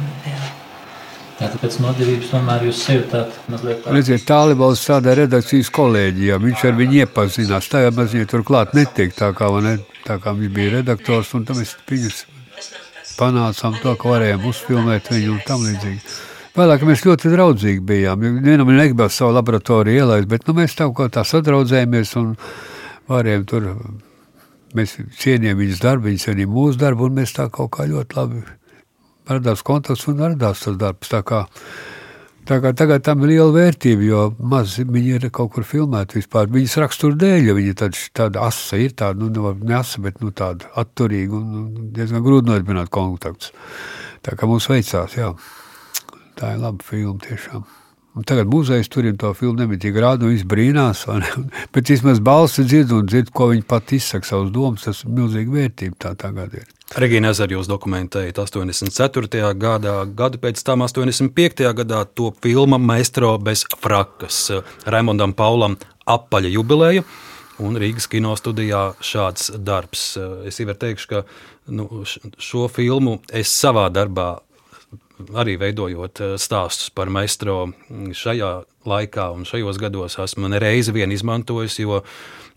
[1.40, 6.40] Tātad pēc nodevības tomēr jūs tādu mazliet tā Redziet, Tālibals strādā redakcijas kolēģijā.
[6.44, 7.70] Viņš ar viņu iepazinās.
[7.72, 11.32] Tā jau mazliet turklāt netiek tā kā, ne, tā kā viņš bija redaktors.
[11.40, 12.26] Un tam es viņus
[13.16, 16.04] panācām to, ka varējām uzfilmēt viņu un tam līdzīgi.
[16.60, 18.28] Vēlāk mēs ļoti draudzīgi bijām.
[18.44, 22.34] Vienam negribēja savu laboratoriju ielaist, bet nu, mēs tā kā tā sadraudzējāmies un
[23.08, 23.74] varējām tur.
[24.76, 28.44] Mēs cienījām viņas darbu, viņas arī mūsu darbu, un mēs tā kaut kā ļoti labi
[29.30, 31.12] radās kontakts un radās tas darbs.
[31.12, 31.44] Tā kā,
[32.50, 36.52] tā kā tagad tam ir liela vērtība, jo maz viņi ir kaut kur filmēti vispār.
[36.54, 40.34] Viņas rakstura dēļ, ja viņi tāda, tāda asa ir, tāda, nu, ne asa, bet nu,
[40.36, 43.54] tāda atturīga un diezgan grūti nodibināt kontaktus.
[44.26, 45.34] Tā kā mums veicās, jā.
[46.40, 47.79] Tā ir laba filma tiešām.
[48.20, 51.06] Un tagad muzejs turiem to filmu nemitīgi rāda, un viss brīnās.
[51.74, 54.84] Bet vismaz balsi dzird un dzird, ko viņi pat izsaka savus domas.
[54.84, 56.66] Tas ir milzīgi vērtība tā tagad ir.
[57.00, 59.54] Regīna Ezera jūs dokumentējat 84.
[59.62, 61.64] gadā, gadu pēc tam 85.
[61.78, 64.42] gadā to filma Maestro bez frakas
[64.84, 67.08] Raimondam Paulam apaļa jubileja.
[67.64, 70.10] Un Rīgas kino studijā šāds darbs.
[70.48, 71.24] Es jau teikšu, ka
[71.72, 72.04] nu,
[72.36, 74.34] šo filmu es savā darbā
[75.40, 78.52] arī veidojot eh, stāstus par maistro mm, šajā
[78.90, 82.02] laikā un šajos gados, esmu nereizi vien izmantojis, jo,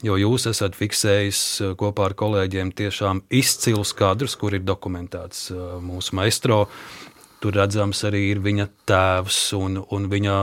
[0.02, 5.62] jo jūs esat fiksējis eh, kopā ar kolēģiem tiešām izcilus kadrus, kur ir dokumentēts eh,
[5.82, 6.66] mūsu maistro.
[7.42, 10.34] Tur redzams arī viņa tēvs un, un viņa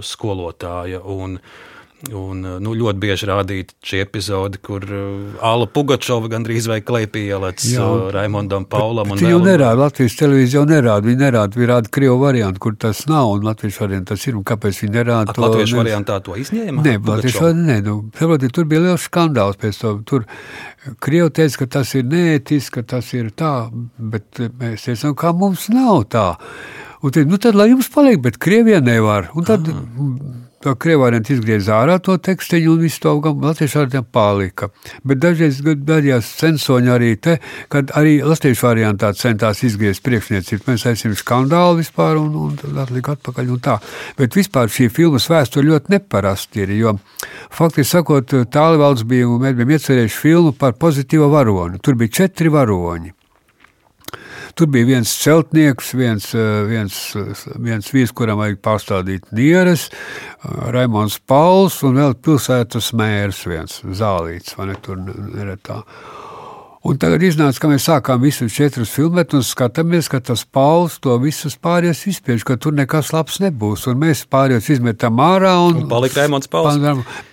[0.00, 1.02] skolotāja.
[1.04, 1.75] Un, uh,
[2.14, 7.24] Un, eh, nu, ļoti bieži rādīta šī epizode, kur uh, Alla Pugačova gandrīz vai klēpī
[7.32, 9.14] ielēc uh, Raimondam Paulam.
[9.14, 13.02] Bet jau nerāda, Latvijas televīzija jau nerāda, viņi nerāda, viņi rāda Krievu variantu, kur tas
[13.10, 15.46] nav, un Latvijas variantu tas ir, un kāpēc viņi nerāda At, to?
[15.46, 16.86] Latviešu variantā to izņēma?
[16.86, 20.26] Nē, Latviešu variantā, nē, nu, saproti, tur bija liels skandāls pēc to, tur
[21.02, 23.54] Krievu teica, ka tas ir neētiski, ka tas ir tā,
[23.98, 26.28] bet mēs teicām, kā mums nav tā.
[27.02, 29.32] Un tad, nu tad, lai jums paliek, bet Krievijā nevar.
[29.36, 34.68] Un tad, Aha to krievārientu izgriez ārā to tekstiņu un visu to latviešu variantā palika.
[35.06, 37.38] Bet dažreiz gadījās censoņi arī te,
[37.72, 40.66] kad arī latviešu variantā centās izgriezt priekšniecību.
[40.66, 43.78] Mēs esam skandāli vispār un, un atlika atpakaļ un tā.
[44.18, 46.96] Bet vispār šī filmas vēsture ļoti neparasti ir, jo
[47.54, 51.82] faktiski sakot, tālvalds bija mēs bijām iecerējuši filmu par pozitīvu varoni.
[51.82, 53.15] Tur bija četri varoņi.
[54.56, 56.94] Tur bija viens celtnieks, viens, eh, viens,
[57.60, 64.56] viens vīrs, kuram vajag pārstādīt nieres, eh, Raimons Pauls un vēl pilsētas mērs, viens zālīts,
[64.56, 65.82] vai ne tur neretā.
[66.86, 71.16] Un tagad iznāca, ka mēs sākām visus četrus filmēt un skatāmies, ka tas Pauls to
[71.18, 73.88] visus pārējos izspiež, ka tur nekas labs nebūs.
[73.90, 76.78] Un mēs pārējos izmetam ārā un, un palika Raimons Pauls.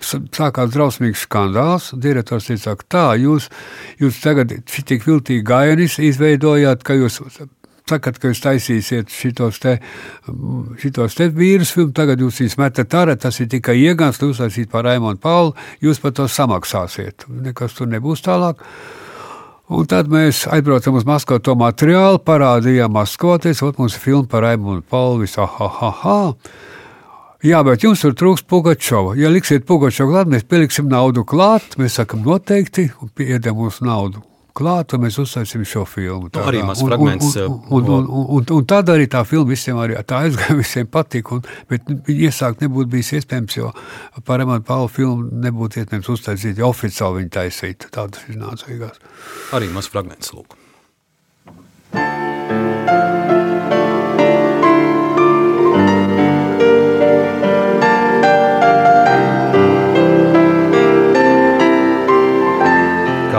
[0.02, 1.92] Sākās drausmīgs skandāls.
[2.02, 3.46] Direktors teica, tā, jūs,
[4.02, 7.20] jūs tagad šitik viltīgi gājienis izveidojāt, ka jūs
[7.86, 9.76] sakat, ka jūs taisīsiet šitos te,
[10.82, 14.72] šitos te vīrus filmu, tagad jūs viņus metat ārā, tas ir tikai iegāns, lai uztaisītu
[14.74, 17.28] par Raimonu Paulu, jūs par to samaksāsiet.
[17.44, 18.66] Nekas tur nebūs tālāk.
[19.72, 24.44] Un tad mēs aizbraucam uz Maskavu to materiālu, parādījām Maskavā, teicot, mums ir filma par
[24.44, 26.52] Raimundu Palvis, ah, ah, ah, ah.
[27.44, 29.16] Jā, bet jums tur trūks Pugačova.
[29.20, 34.24] Ja liksiet Pugačovu klāt, mēs pieliksim naudu klāt, mēs sakam noteikti, un piedem mūsu naudu
[34.56, 36.30] klāt, un mēs uzsāksim šo filmu.
[36.32, 37.36] Tā, nu, arī mazs fragments.
[37.42, 40.90] Un, un, un, un, un, un tad arī tā filma visiem arī tā aizgāja, visiem
[40.90, 43.70] patika, un, bet iesākt nebūtu bijis iespējams, jo
[44.26, 47.94] par Emānu Paulu filmu nebūtu iespējams uztaisīt, ja oficiāli viņi taisītu.
[47.94, 49.00] Tādas iznāca beigās.
[49.56, 50.58] Arī mazs fragments, lūk.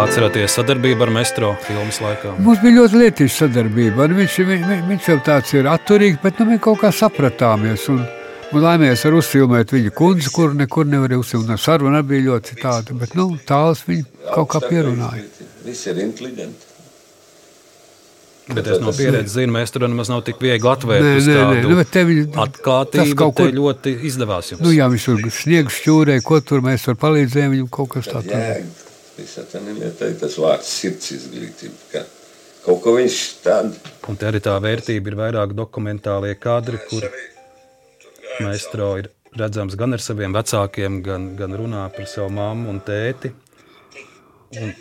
[0.05, 2.35] Atceraties sadarbību ar Mestro filmas laikā?
[2.45, 4.05] Mums bija ļoti lietiša sadarbība.
[4.13, 7.87] Viņš, viņš, viņš jau tāds ir atturīgs, bet nu, mēs kaut kā sapratāmies.
[7.89, 8.03] Un,
[8.51, 11.63] un laimējos ar uzfilmēt viņa kundzi, kur nekur nevarēja uzfilmēt.
[11.63, 15.25] Saruna bija ļoti tāda, bet nu, tāls viņa kaut kā pierunāja.
[15.65, 16.71] Viss ir inteliģenti.
[18.53, 21.61] Bet es no pieredzes zinu, mēs tur nemaz nav tik viegli atvērt nē, nē, nē.
[21.65, 23.01] Nu, tevi, atklātību.
[23.01, 24.61] Tas kaut kur ļoti izdevās jums.
[24.61, 28.84] Nu, jā, viņš tur sniegs šķūrē, ko tur mēs var palīdzējām viņam kaut kas tāds.
[29.15, 31.77] Visā tā lietai tas vārds sirds izglītība.
[31.91, 32.03] Ka
[32.65, 33.77] kaut ko viņš tādu.
[34.11, 37.07] Un te arī tā vērtība ir vairāk dokumentālie kadri, kur
[38.43, 43.31] maestro ir redzams gan ar saviem vecākiem, gan, gan runā par savu mammu un tēti.
[44.55, 44.71] Un,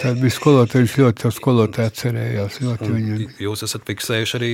[0.00, 2.54] Tā bija skolotāja, viņš ļoti to skolotāju atcerējās.
[2.64, 3.16] Ļoti viņa...
[3.44, 4.50] Jūs esat fiksējuši arī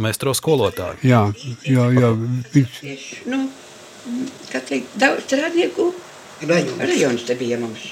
[0.00, 1.02] maestro skolotāju.
[1.04, 1.20] Jā,
[1.68, 2.12] jā, jā.
[2.54, 2.78] Viņš...
[3.28, 3.42] Nu,
[4.52, 5.90] kad daudz strādnieku
[6.46, 7.84] rajons te bija mums.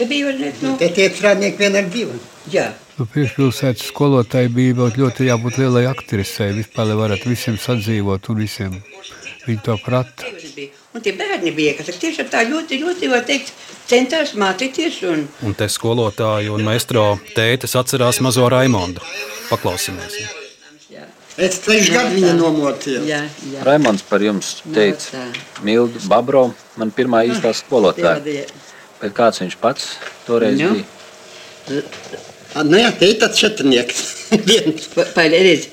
[0.00, 0.50] Te bija arī.
[0.80, 2.20] Te tie strādnieki vienam divam.
[2.48, 2.70] Jā.
[2.96, 8.78] Nu, Priekšpilsētas skolotāji bija ļoti jābūt lielai aktrisei, vispār, lai varētu visiem sadzīvot un visiem
[9.44, 10.28] viņi to prata.
[10.96, 13.52] Un tie bērni bija, kas tiešām tā ļoti, ļoti, var teikt,
[13.90, 15.00] centās mācīties.
[15.12, 19.04] Un, un te skolotāju un maestro tētis atcerās mazo Raimondu.
[19.52, 20.40] paklausīsimies.
[21.40, 23.00] Pēc trīs gadu viņa nomocīja.
[23.08, 23.20] Jā,
[23.52, 23.60] jā.
[23.64, 25.22] Raimons par jums teica,
[25.64, 28.18] Mildu Babro, man pirmā īstā skolotāja.
[29.00, 29.86] Bet kāds viņš pats
[30.26, 30.74] toreiz Nu.
[30.74, 31.82] bija?
[32.66, 34.00] Nu jā, te ir tāds četrnieks.
[35.16, 35.68] Paldies.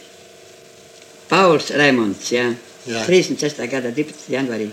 [1.28, 2.46] Pauls Raimonds, jā.
[2.88, 3.02] Jā.
[3.04, 3.60] 36.
[3.68, 4.30] gada 12.
[4.32, 4.70] janvārī.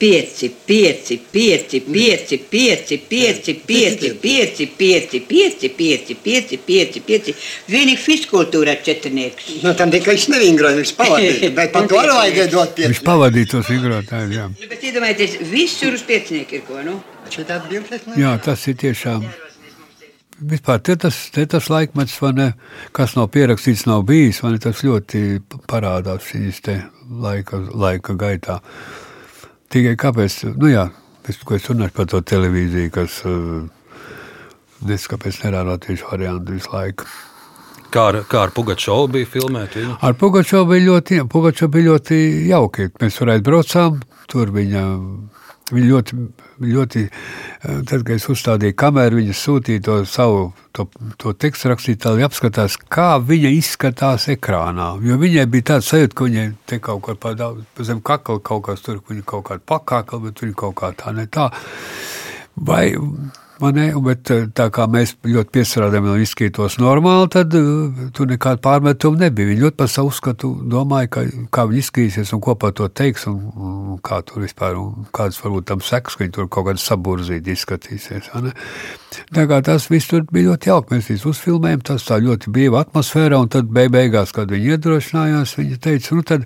[0.00, 7.34] 5, 5, 5, 5, 5, 5, 5, 5, 5, 5, 5, 5, 5, 5, 5.
[7.72, 9.48] Vienīgi fiskultūrā četrnieks.
[9.64, 11.50] Nu, tam tikai viņš nevingroja, viņš pavadīja.
[11.56, 13.06] Bet par to vajadzēja dot Viņš pieci.
[13.06, 14.36] pavadīja tos vingrotājus.
[14.36, 14.46] Jā.
[14.52, 17.00] Nu, bet iedomājieties, visur uz piecinieku ir ko, nu?
[18.16, 19.24] Jā, tas ir tiešām.
[20.36, 22.50] Vispār te tas, te tas laikmets, ne,
[22.92, 26.60] kas nav pierakstīts, nav bijis, ne, tas ļoti parādās šīs
[27.08, 28.60] laika, laika gaitā.
[29.72, 30.86] Tikai kāpēc, nu jā,
[31.26, 37.08] es, ko es runāšu par to televīziju, kas nezinu, kāpēc nerādā tieši variantu visu laiku.
[37.90, 39.82] Kā ar, kā ar Pugačovu bija filmēta?
[40.04, 42.18] Ar Pugačovu bija ļoti, Pugačovu bija ļoti
[42.50, 42.90] jauki.
[43.00, 44.00] Mēs tur aizbraucām,
[44.30, 44.82] tur viņa,
[45.74, 46.16] viņa ļoti,
[46.62, 50.86] ļoti, eh, tad, kad es uzstādīju kameru, viņa sūtīja to savu, to,
[51.18, 54.92] to tekstu rakstīt, tā lai apskatās, kā viņa izskatās ekrānā.
[55.06, 58.66] Jo viņai bija tāds sajūta, ka viņai te kaut kur pa pa zem kakla kaut
[58.68, 61.50] kas tur, ka viņa kaut kāda pakākla, bet viņa kaut kā tā ne tā.
[62.56, 62.94] Vai
[63.60, 68.60] ne, bet eh, tā kā mēs ļoti piesarādām un izskatītos normāli, tad uh, tur nekāda
[68.62, 69.48] pārmetuma nebija.
[69.50, 73.24] Viņi ļoti par savu uzskatu domāja, ka, kā viņi izskatīsies un ko par to teiks,
[73.30, 76.84] un, un kā tur vispār, un kādas varbūt tam sekas, ka viņi tur kaut kādā
[76.84, 78.28] saburzīti izskatīsies.
[79.32, 80.96] Tā kā tas viss tur bija ļoti jauki.
[80.96, 85.56] Mēs visi uzfilmējām, tas tā ļoti brīva atmosfēra, un tad beig beigās, kad viņi iedrošinājās,
[85.62, 86.44] viņi teica, nu tad,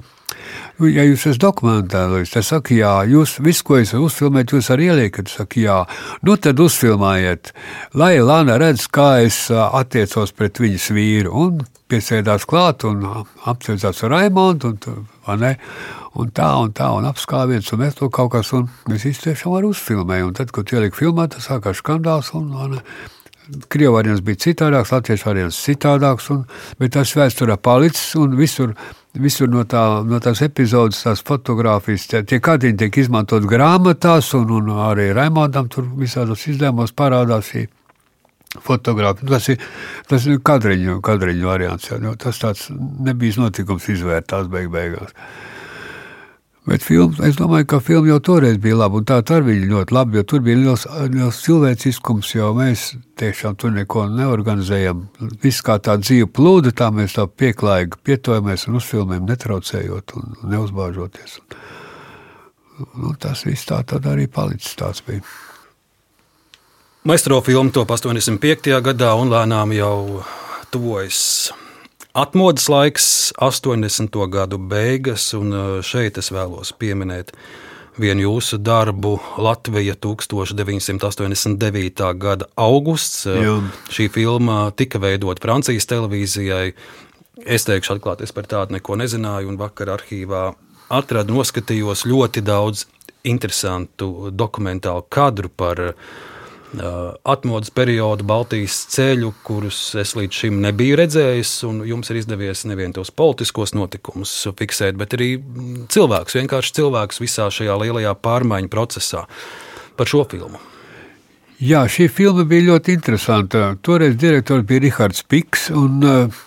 [0.81, 5.29] Ja jūs esat dokumentālis, tad saka, jā, jūs visu, ko esat uzfilmējis, jūs arī ieliekat,
[5.29, 5.77] saka, jā,
[6.25, 7.53] nu tad uzfilmējiet,
[8.01, 13.23] lai Lana redz, kā es attiecos pret viņas vīru, un piesēdās klāt un ā,
[13.53, 15.47] apsveicās ar Raimondu, un,
[16.23, 19.59] un tā, un tā, un apskāviens, un mēs to kaut kas, un mēs īsti tiešām
[19.59, 22.85] arī uzfilmējam, un tad, kad ieliek filmā, tas sākās skandāls, un, ne,
[23.71, 26.45] Krievijas variants bija citādāks, Latvijas variants citādāks, un,
[26.79, 28.77] bet tas vēsturē palicis un visur.
[29.19, 34.71] Visur no, tā, no tās epizodes, tās fotogrāfijas, tie, kādiņi tiek izmantot grāmatās, un, un
[34.87, 37.65] arī Raimondam tur visādos izdevumos parādās šī
[38.63, 39.31] fotogrāfija.
[39.33, 39.67] Tas ir,
[40.11, 41.91] tas ir kadriņu, kadriņu variants.
[41.91, 41.99] Jā.
[42.03, 45.15] Nu, Tas tāds nebija notikums izvērtās beig beigās.
[46.69, 49.95] Bet films, es domāju, ka filma jau toreiz bija laba, un tā arī bija ļoti
[49.97, 52.83] laba, jo tur bija liels, liels cilvēciskums, jo mēs
[53.21, 55.07] tiešām tur neko neorganizējam.
[55.41, 61.39] Viss kā tā dzīve plūda, tā mēs tā pieklājīgi pietojamies un uzfilmējam, netraucējot un neuzbāžoties.
[62.97, 65.25] Nu, tas viss tā tad arī palicis tāds bija.
[67.09, 68.77] Maistro filmu top 85.
[68.85, 70.21] gadā un lēnām jau
[70.69, 71.23] tuvojas
[72.13, 74.29] atmodas laiks, 80.
[74.29, 77.33] gadu beigas, un uh, šeit es vēlos pieminēt
[78.01, 82.15] vienu jūsu darbu Latvija 1989.
[82.19, 83.27] gada augusts.
[83.27, 83.63] Jā.
[83.93, 86.73] Šī filma tika veidota Francijas televīzijai.
[87.47, 90.45] Es teikšu, atklāti, es par tādu neko nezināju, un vakar arhīvā
[90.93, 92.79] atradu, noskatījos ļoti daudz
[93.25, 95.95] interesantu dokumentālu kadru par uh,
[96.79, 101.55] atmodas periodu, Baltijas ceļu, kurus es līdz šim nebiju redzējis.
[101.91, 107.51] Jums ir izdevies nevien tos politiskos notikumus fiksēt, bet arī mm, cilvēks, vienkārši cilvēks visā
[107.51, 109.27] šajā lielajā pārmaiņu procesā.
[109.99, 110.61] Par šo filmu.
[111.61, 113.75] Jā, šī filma bija ļoti interesanta.
[113.85, 115.67] Toreiz direktors bija Rihards Piks.
[115.77, 116.39] Un, uh,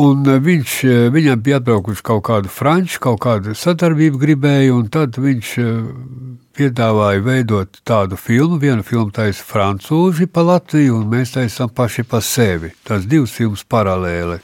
[0.00, 5.20] un viņš, uh, viņam bija atbraukuši kaut kādu franču, kaut kādu sadarbību gribēja, un tad
[5.20, 5.76] viņš uh,
[6.60, 8.58] piedāvāja veidot tādu filmu.
[8.60, 12.72] Vienu filmu taisa francūži pa Latviju, un mēs taisām paši pa sevi.
[12.86, 14.40] Tas divas filmas paralēli.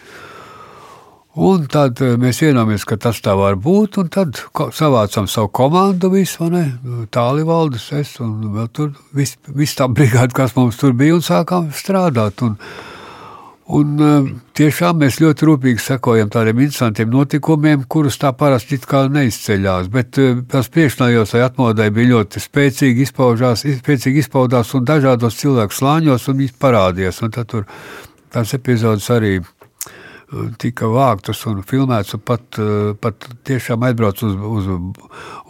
[1.37, 3.99] Un tad eh, mēs vienojāmies, ka tas tā var būt.
[4.15, 4.41] Tad
[4.73, 7.07] savācām savu komandu, visu, vai ne?
[7.13, 11.69] Tālvaldis, es un vēl tur viss vis tā brigāde, kas mums tur bija, un sākām
[11.77, 12.41] strādāt.
[12.47, 12.57] Un,
[13.75, 19.91] un eh, tiešām mēs ļoti rūpīgi sekojam tādiem interesantiem notikumiem, kurus tā parasti neizceļās.
[19.93, 25.75] Bet eh, tas priekšnājos vai atmodai bija ļoti spēcīgi izpaužās, spēcīgi izpaudās un dažādos cilvēku
[25.75, 27.23] slāņos un viņi parādījās.
[27.23, 27.67] Un tad tur
[28.31, 29.39] tās epizodes arī
[30.59, 34.67] tika vāktas un filmētas, un pat, eh, pat tiešām aizbrauc uz, uz,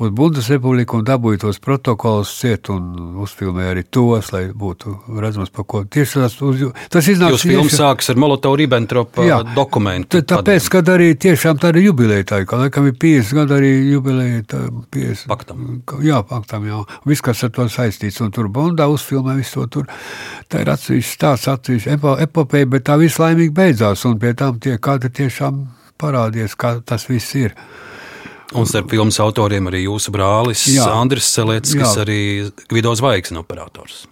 [0.04, 5.64] uz Bundesrepubliku un dabūja tos protokolus ciet un uzfilmēja arī tos, lai būtu redzams, par
[5.64, 7.36] ko tieši tas, uz, tas iznāk.
[7.36, 9.40] Jūs filmas sākas ar Molotovu Ribbentropa Jā.
[9.56, 10.20] dokumentu.
[10.20, 14.44] Tā, tāpēc, kad arī tiešām tāda jubileja, tā, ka laikam ir 50 gadi arī jubileja.
[14.52, 14.62] Tā,
[14.92, 15.64] 50, paktam.
[16.04, 16.82] Jā, paktam, jā.
[17.08, 19.88] Viss, kas ar to saistīts, un tur Bondā uzfilmē visu to tur.
[20.52, 24.60] Tā ir atsevišķi stāsts, atsevišķi epo, epopeja, bet tā viss laimīgi beidzās, un pie tām
[24.66, 25.62] tie kadri tiešām
[26.00, 27.54] parādījās, kā tas viss ir.
[28.56, 30.86] Un starp filmas autoriem arī jūsu brālis Jā.
[30.94, 32.04] Andris Selets, kas Jā.
[32.04, 32.20] arī
[32.70, 34.04] Gvido Zvaigznes operators.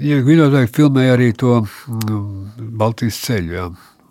[0.00, 3.66] Ja Gvidotai filmēja arī to mm, Baltijas ceļu, jā.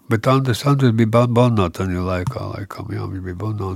[0.08, 3.72] Bet Andris, Andris bija Ba- Bonnā tajā laikā, laikam, jā, viņš bija Bonnā.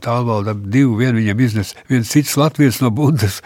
[0.00, 3.42] Tā valda divi, vien viņam iznes, viens cits Latvijas no Bundes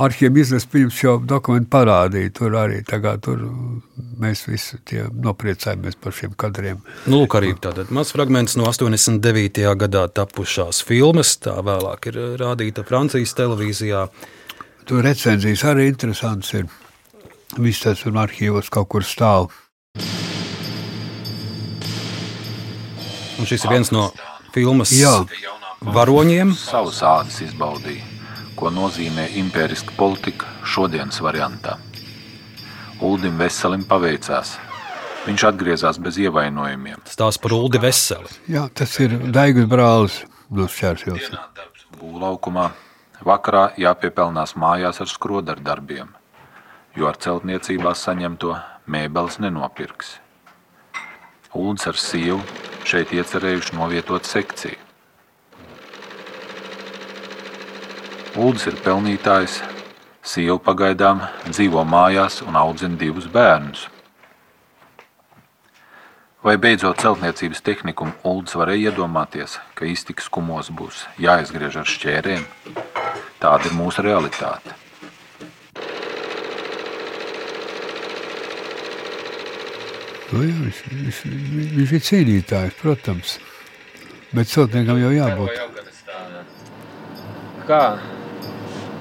[0.00, 2.32] arhiem iznes pirms šo dokumentu parādīja.
[2.38, 3.44] Tur arī tagad tur
[4.22, 6.80] mēs visi tie nopriecājamies par šiem kadriem.
[7.04, 9.60] Nu, lūk, arī tātad mazs fragments no 89.
[9.84, 11.36] gadā tapušās filmas.
[11.44, 14.06] Tā vēlāk ir rādīta Francijas televīzijā.
[14.88, 16.70] Tur recenzijas arī interesants ir.
[17.60, 19.52] Viss tas tur arhīvos kaut kur stāv.
[23.38, 24.10] Un šis ir viens no
[24.52, 25.14] filmas Jā.
[25.80, 26.52] varoņiem.
[26.58, 28.04] Savas ādas izbaudīja,
[28.58, 31.78] ko nozīmē impēriska politika šodienas variantā.
[33.02, 34.56] Uldim Veselim paveicās.
[35.26, 37.02] Viņš atgriezās bez ievainojumiem.
[37.06, 38.30] Stāsts par Uldi Veseli.
[38.50, 40.22] Jā, tas ir Daigas brālis.
[42.00, 42.66] Būvlaukumā
[43.24, 46.10] vakarā jāpiepelnās mājās ar skrodaru darbiem,
[46.98, 48.56] jo ar celtniecībās saņemto
[48.90, 50.18] mēbeles nenopirks.
[51.54, 52.42] Uldis ar sievu
[52.88, 54.78] šeit iecerējuši novietot sekciju.
[58.32, 59.58] Uldis ir pelnītājs,
[60.24, 61.20] sieva pagaidām
[61.50, 63.88] dzīvo mājās un audzina divus bērnus.
[66.42, 72.48] Vai beidzot celtniecības tehnikumu Uldis varēja iedomāties, ka iztikas kumos būs jāizgriež ar šķērēm?
[73.38, 74.74] Tāda ir mūsu realitāte.
[80.32, 81.16] Nu, jā, viņš, viņš,
[81.76, 83.36] viņš ir cīnītājs, protams.
[84.32, 85.58] Bet celtniekam jau jābūt.
[87.68, 87.82] Kā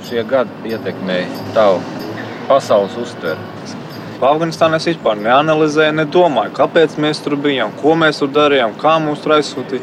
[0.10, 1.80] šie gadi ietekmēja tavu
[2.50, 3.80] pasaules uztveri?
[4.22, 9.24] Afganistānā es vispār neanalizēju, nedomāju, kāpēc mēs tur bijām, ko mēs tur darījām, kā mūs
[9.24, 9.82] tur aizsūtīja.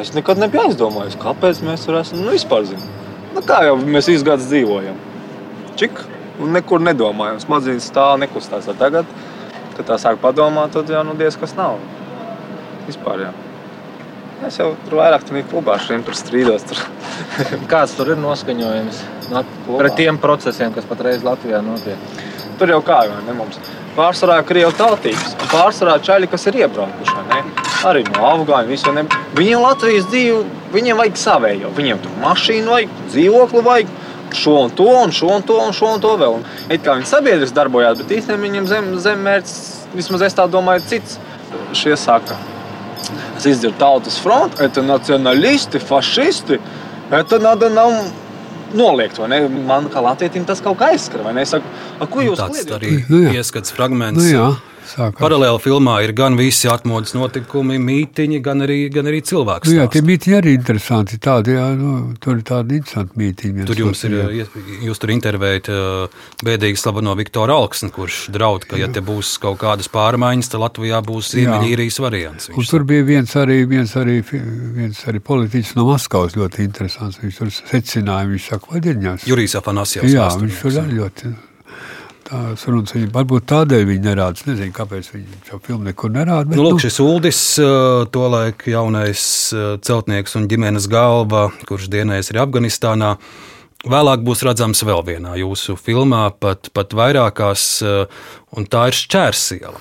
[0.00, 2.22] Es nekad nebiju aizdomājies, kāpēc mēs tur esam.
[2.22, 2.86] Nu, vispār zinu.
[3.34, 4.96] Nu, kā jau mēs visu gadu dzīvojam.
[5.78, 6.00] Čik,
[6.40, 7.42] un nekur nedomājam.
[7.42, 8.70] Smadzenes stāv nekustās.
[8.78, 9.10] Tagad,
[9.78, 11.78] kad tā sāk padomāt, tad jau nu, diez kas nav.
[12.88, 13.34] Vispār jā.
[14.46, 16.66] Es jau tur vairāk tur klubā šiem tur strīdos.
[16.68, 16.82] Tur.
[17.72, 19.00] Kāds tur ir noskaņojums
[19.32, 22.22] no, pret tiem procesiem, kas patreiz Latvijā notiek?
[22.58, 23.58] Tur jau kā jau ne mums.
[23.98, 27.16] Pārsvarā krievu tautības, un pārsvarā čaļi, kas ir iebraukuši.
[27.32, 27.40] Ne?
[27.88, 28.70] Arī no Afgāņiem.
[28.70, 29.04] visi, ne?
[29.34, 31.72] Viņiem Latvijas dzīve, viņiem vajag savējo.
[31.74, 33.92] Viņiem tur mašīnu vajag, dzīvokli vajag
[34.33, 36.39] Šo un to, un šo un to, un šo un to vēl.
[36.39, 39.59] Un it kā viņi sabiedriski darbojās, bet īstenībā viņiem zem, zemmērķis,
[39.93, 41.19] vismaz es tā domāju, cits.
[41.77, 42.39] Šie saka,
[43.37, 46.59] es izdzirdu tautas fronti, это nacionālisti, fašisti,
[47.11, 47.93] это надо нам
[48.73, 49.39] noliegt, vai ne?
[49.47, 51.45] Man kā latvietim tas kaut kā aizskar, vai ne?
[51.45, 52.75] Es saku, a, ko jūs Tāds kliedāt?
[52.79, 53.35] arī Nu jā.
[53.37, 54.17] ieskats fragments.
[54.17, 54.47] Nu jā,
[54.90, 55.18] sākās.
[55.20, 59.70] Paralēli filmā ir gan visi atmodas notikumi, mītiņi, gan arī, gan arī cilvēks.
[59.70, 61.18] Nu, jā, tie mītīņi arī interesanti.
[61.22, 63.66] Tādi, jā, nu, tur ir tādi interesanti mītīņi.
[63.68, 64.16] Tur jums ir,
[64.86, 69.60] jūs tur intervējat uh, bēdīgi slaveno Viktoru Alksni, kurš draud, ka, ja te būs kaut
[69.62, 71.42] kādas pārmaiņas, tad Latvijā būs Jā.
[71.42, 72.50] Ziemeļīrijas variants.
[72.54, 77.20] Un tur bija viens arī, viens arī, viens arī politiķis no Maskavas ļoti interesants.
[77.22, 79.28] Viņš tur secināja, viņš saka, vaļiņās.
[79.28, 81.36] Jurijs Afanasjevs Jā, viņš tur arī ļoti.
[82.28, 84.36] Tās runas viņa varbūt tādēļ viņa nerāda.
[84.36, 86.52] Es nezinu, kāpēc viņa šo filmu nekur nerāda.
[86.52, 89.22] Nu, lūk, šis Uldis, uh, tolaik jaunais
[89.56, 93.14] uh, celtnieks un ģimenes galva, kurš dienējis arī Afganistānā,
[93.88, 99.80] vēlāk būs redzams vēl vienā jūsu filmā, pat, pat vairākās, uh, un tā ir Šķērsiela.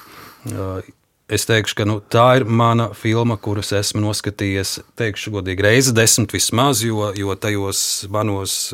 [1.28, 6.32] Es teikšu, ka nu, tā ir mana filma, kuras esmu noskatījies, teikšu, godīgi, reizi desmit
[6.32, 7.82] vismaz, jo, jo tajos
[8.14, 8.72] manos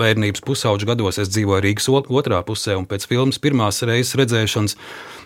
[0.00, 4.76] bērnības pusauģu gados es dzīvoju Rīgas ot- otrā pusē, un pēc filmas pirmās reizes redzēšanas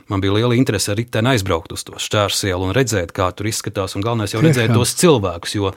[0.09, 3.97] man bija liela interese arī ten aizbraukt uz to šķērsielu un redzēt, kā tur izskatās.
[3.97, 5.73] Un galvenais jau redzēt tos cilvēkus, jo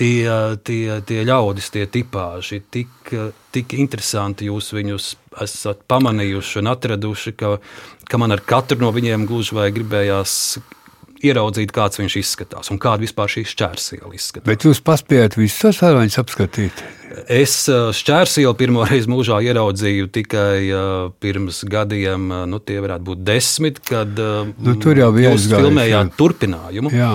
[0.00, 0.28] tie,
[0.64, 3.14] tie, tie ļaudis, tie tipāži ir tik,
[3.56, 4.50] tik interesanti.
[4.52, 5.08] Jūs viņus
[5.44, 7.56] esat pamanījuši un atraduši, ka,
[8.08, 10.58] ka man ar katru no viņiem gluži vai gribējās
[11.22, 14.48] ieraudzīt, kāds viņš izskatās un kāda vispār šī šķērsiela izskatās.
[14.48, 16.82] Bet jūs paspējat visus tos varoņus apskatīt?
[17.32, 20.56] Es šķērsielu pirmo reizi mūžā ieraudzīju tikai
[21.22, 26.92] pirms gadiem, nu, tie varētu būt desmit, kad nu, tur jau bija jūs filmējāt turpinājumu.
[26.94, 27.14] Jā.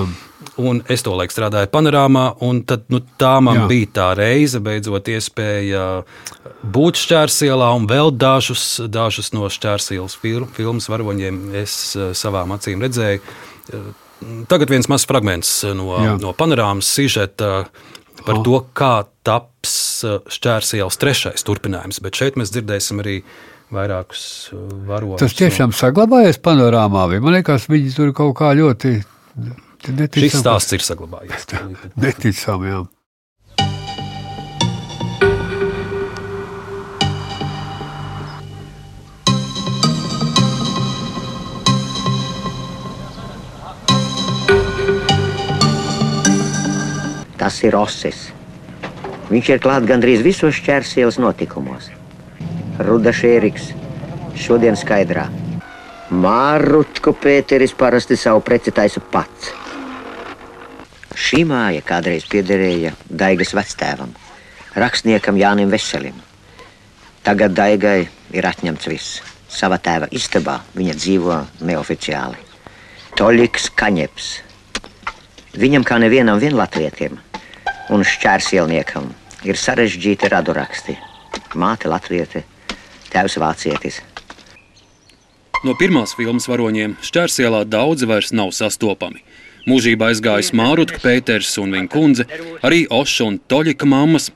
[0.57, 3.65] Un es to laiku strādāju panorāmā, un tad, nu, tā man Jā.
[3.69, 5.83] bija tā reize, beidzot, iespēja
[6.61, 11.75] būt šķērsielā, un vēl dažus, dažus no šķērsielas film, filmas varoņiem es
[12.17, 13.21] savām acīm redzēju.
[14.49, 16.15] Tagad viens mazs fragments no, Jā.
[16.21, 17.67] no panorāmas sižeta
[18.27, 18.45] par oh.
[18.45, 18.93] to, kā
[19.27, 19.75] taps
[20.31, 23.21] šķērsielas trešais turpinājums, bet šeit mēs dzirdēsim arī
[23.73, 24.23] vairākus
[24.87, 25.21] varoņus.
[25.23, 28.99] Tas tiešām saglabājies panorāmā, man liekas, viņi tur kaut kā ļoti
[29.87, 31.45] Neticam, Šis stāsts ir saglabājies.
[32.03, 32.63] Neticam,
[47.47, 48.25] Tas ir Osis.
[49.29, 51.85] Viņš ir klāts gandrīz visos šķērsielas notikumos.
[52.83, 53.69] Rudašs Eriks,
[54.35, 55.29] šodien skaidrā.
[56.11, 59.53] Māručku Pēteris parasti savu preci taisa pats.
[61.15, 64.11] Šī māja kādreiz piederēja Daigas vectēvam,
[64.75, 66.17] rakstniekam Jānim Veselim.
[67.23, 69.21] Tagad Daigai ir atņemts viss.
[69.47, 72.43] Sava tēva istabā viņa dzīvo neoficiāli.
[73.15, 74.27] Toļiks Kaņeps.
[75.55, 77.15] Viņam kā nevienam vien latvietim
[77.93, 79.09] un šķērsielniekam
[79.47, 80.97] ir sarežģīti raduraksti.
[81.57, 82.43] Māte latviete,
[83.11, 84.01] tēvs vācietis.
[85.65, 89.23] No pirmās filmas varoņiem šķērsielā daudzi vairs nav sastopami.
[89.67, 92.25] Mūžībā aizgājis Mārutka Pēters un viņa kundze,
[92.63, 94.29] arī Oša un Toļika mammas.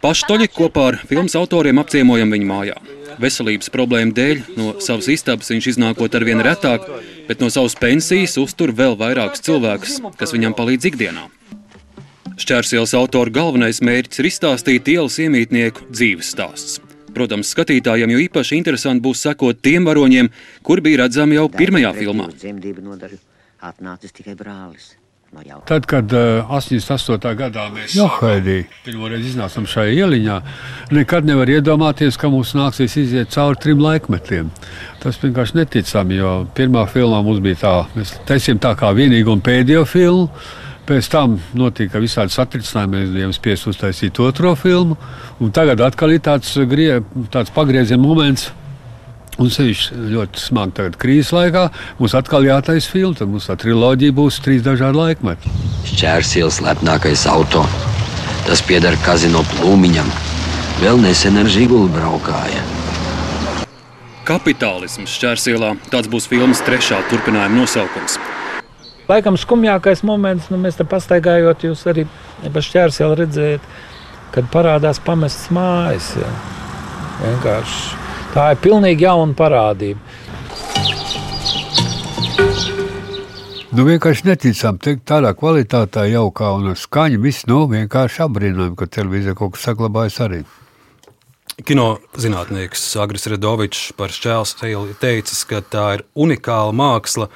[0.00, 2.78] Pašu Toļiku kopā ar filmas autoriem apciemojam viņa mājā.
[3.20, 6.88] Veselības problēmu dēļ no savas istabas viņš iznākot ar vien retāk,
[7.28, 11.28] bet no savas pensijas uztur vēl vairākus cilvēkus, kas viņam palīdz ikdienā.
[12.40, 16.80] Šķērsielas autora galvenais mērķis ir izstāstīt ielas iemītnieku dzīves stāsts.
[17.12, 20.30] Protams, skatītājiem jau īpaši interesanti būs sekot tiem varoņiem,
[20.64, 22.30] kur bija redzami jau pirmajā filmā
[25.64, 27.30] Tad, kad uh, 88.
[27.38, 27.94] gadā mēs
[28.84, 30.34] pirmoreiz iznācām šajā ieliņā,
[30.92, 34.50] nekad nevar iedomāties, ka mums nāksies iziet cauri trim laikmetiem.
[35.00, 39.40] Tas vienkārši neticami, jo pirmā filmā mums bija tā, mēs taisījām tā kā vienīgo un
[39.44, 40.28] pēdējo filmu.
[40.82, 44.96] Pēc tam notika visādi satricinājumi, mēs bijām spiest uztaisīt otro filmu.
[45.54, 46.96] Tagad atkal ir tāds, grie,
[47.30, 48.50] tāds pagrieziena moments,
[49.40, 51.62] Un sevišķi ļoti smagi tagad krīzes laikā.
[51.96, 55.52] Mums atkal jātaisa filma, tad mums tā triloģija būs trīs dažādi laikmeti.
[55.88, 57.64] Šķērsielas lepnākais auto.
[58.44, 60.10] Tas pieder kazino plūmiņam.
[60.82, 62.60] Vēl nesen ar žiguli braukāja.
[64.28, 68.20] Kapitālisms šķērsielā tāds būs filmas trešā turpinājuma nosaukums.
[69.08, 72.06] Laikam skumjākais moments, nu mēs te pastaigājot, jūs arī
[72.52, 73.72] pa šķērseli redzējat,
[74.36, 76.14] kad parādās pamestas mājas.
[76.20, 76.30] Jā.
[77.22, 80.00] Vienkārši Tā ir pilnīgi jauna parādība.
[83.72, 89.36] Nu, vienkārši neticam, ka tādā kvalitātē jaukā un skaņa viss nu, vienkārši apbrīnojami, ka televīzija
[89.36, 90.40] kaut kas saglabājas arī.
[91.68, 91.86] Kino
[92.16, 97.28] zinātnieks Agris Redovičs par šķēlsēju teicis, ka tā ir unikāla māksla,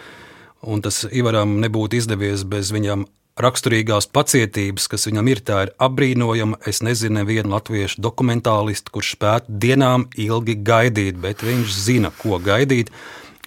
[0.67, 3.07] un tas Ivaram nebūtu izdevies bez viņam
[3.41, 6.61] raksturīgās pacietības, kas viņam ir, tā ir apbrīnojama.
[6.69, 12.93] Es nezinu nevienu latviešu dokumentālistu, kurš spētu dienām ilgi gaidīt, bet viņš zina, ko gaidīt.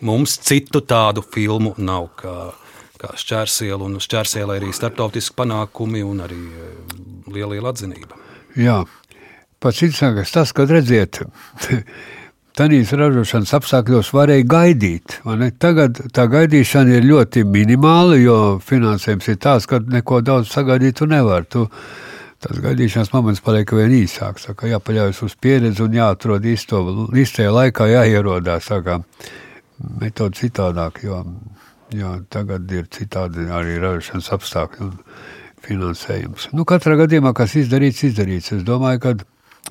[0.05, 2.11] Mums citu tādu filmu nav.
[2.20, 2.36] Kā,
[2.99, 6.70] kā šķērsiela, un šķērsiela arī starptautiski panākumi un arī e,
[7.32, 8.20] liela, liela atzinība.
[8.59, 8.82] Jā,
[9.63, 11.22] pats interesantākais tas, kad redziet,
[12.60, 15.14] Tanīs ražošanas apstākļos varēja gaidīt.
[15.64, 21.07] Tagad tā gaidīšana ir ļoti minimāla, jo finansējums ir tāds, ka neko daudz sagaidīt tu
[21.07, 21.45] nevar.
[21.47, 21.64] Tu,
[22.43, 24.49] tas gaidīšanas moments paliek vien īsāks.
[24.73, 26.81] Jāpaļaujas uz pieredzi un jāatrod īsto,
[27.15, 28.68] īstajā laikā, jāierodās.
[30.02, 31.22] Metode citādāk, jo,
[31.95, 34.99] jo tagad ir citādi arī ražošanas apstākļi un
[35.64, 36.52] finansējums.
[36.52, 38.52] Nu, katrā gadījumā, kas izdarīts, izdarīts.
[38.60, 39.15] Es domāju, ka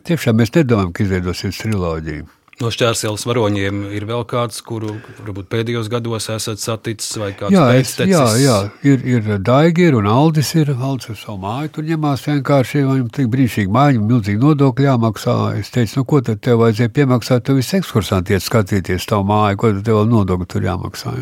[0.09, 2.25] tiešām mēs nedomājam, ka izveidosies triloģija.
[2.59, 7.67] No šķērsielas varoņiem ir vēl kāds, kuru varbūt pēdējos gados esat saticis, vai kāds jā,
[7.79, 10.73] es, jā, jā, ir, ir Daigi, ir un Aldis ir.
[10.75, 15.37] Aldis ar savu māju tur ņemās vienkārši, viņam tik brīnišķīgi māja, viņam milzīgi nodokļi jāmaksā.
[15.61, 19.61] Es teicu, nu ko tad tev vajadzēja piemaksāt, tu visi ekskursanti iet skatīties tavu māju,
[19.63, 21.15] ko tad tev vēl nodokļi tur jāmaksā.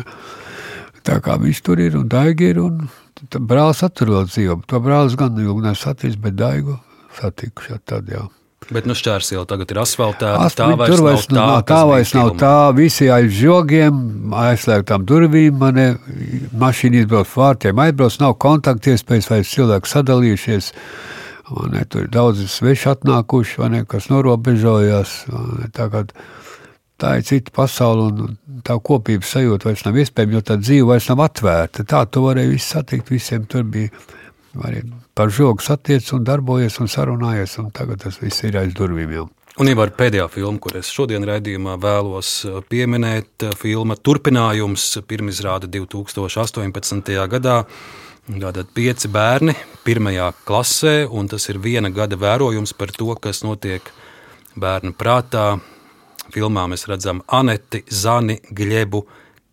[1.05, 2.89] Tā kā viņš tur ir un Daigi ir, un
[3.37, 4.57] brālis attur vēl dzīvo.
[4.73, 6.79] To brālis gan ilgi nesaticis, bet Daigu
[7.21, 8.25] satikuši tad jau.
[8.67, 10.47] Bet nu šķērsila tagad ir asfaltēta.
[10.57, 12.55] Tā vairs vairs nav tā, tā vairs nav tā.
[12.75, 15.55] Visi aiz žogiem, aizslēgtām durvīm.
[15.61, 15.79] Man
[16.59, 20.71] mašīna izbrauc vārtiem, aizbrauc, nav kontaktiespējas, vairs cilvēki sadalījušies.
[21.71, 25.15] Ne, tur ir daudz sveši atnākuši, ne, kas norobežojas.
[25.61, 26.03] Ne, tā, kā,
[26.99, 31.07] tā ir cita pasaule, un tā kopības sajūta vairs nav iespējama, jo tā dzīve vairs
[31.13, 31.87] nav atvērta.
[31.87, 33.93] Tā tu varēji visu satikt, visiem tur bija
[34.65, 34.83] arī
[35.17, 39.27] par žogu satiec un darbojies un sarunājies, un tagad tas viss ir aiz durvīm jau.
[39.57, 44.83] Un jau ar pēdējā filmu, kur es šodien raidījumā vēlos uh, pieminēt, uh, filma turpinājums
[45.09, 47.15] pirmizrāda 2018.
[47.31, 47.63] gadā.
[48.27, 49.55] Tātad pieci bērni
[49.85, 53.89] pirmajā klasē, un tas ir viena gada vērojums par to, kas notiek
[54.59, 55.55] bērnu prātā.
[56.33, 59.01] Filmā mēs redzam Aneti, Zani, Gļebu,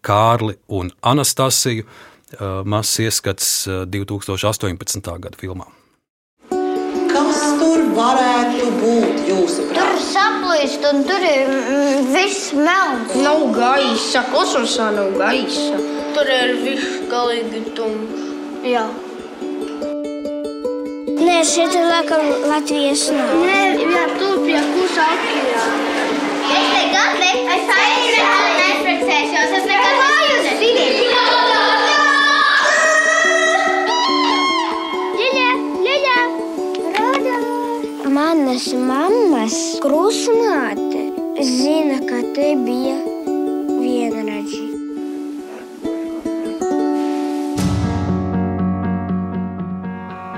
[0.05, 1.86] Kārli un Anastasiju.
[2.33, 5.11] Uh, mazs ieskats 2018.
[5.21, 5.67] gada filmā.
[7.13, 9.77] Kas tur varētu būt jūsuprāt?
[9.77, 13.13] Tur saplīst, un tur ir mm, viss melns.
[13.23, 15.79] Nav gaisa, kosmosā nav gaisa.
[16.17, 18.25] Tur ir viss galīgi tumšs.
[18.65, 18.87] Jā.
[21.21, 23.37] Nē, šeit ir laikam Latvijas nav.
[23.45, 25.95] Nē, jā, tur pie kusa okeāna.
[26.55, 28.27] Es nekad ne, es aizsēju,
[28.59, 31.44] neizprecēšos, es nekad kā jūs
[38.35, 41.02] Manas mammas krusmāte
[41.47, 42.97] zina, ka te bija
[43.78, 44.65] vienradži.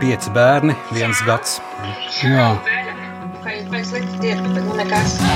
[0.03, 1.57] Pieci bērni, viens gads.
[2.21, 2.51] Jā.
[2.61, 2.93] Otrajā
[4.77, 5.33] klasē.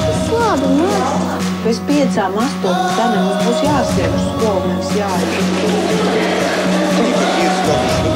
[0.00, 1.44] Tas labi, mēs.
[1.62, 6.35] Pēc piecām, astoņām gadiem mums būs jāskrien uz skolu, nevis jāiet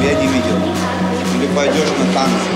[0.00, 0.56] чтобы я не видел.
[1.36, 2.50] Или пойдешь на танцы.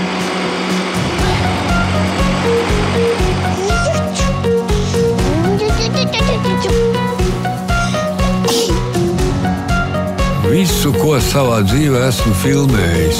[10.51, 13.19] Visu, ko savā dzīvē esmu filmējis,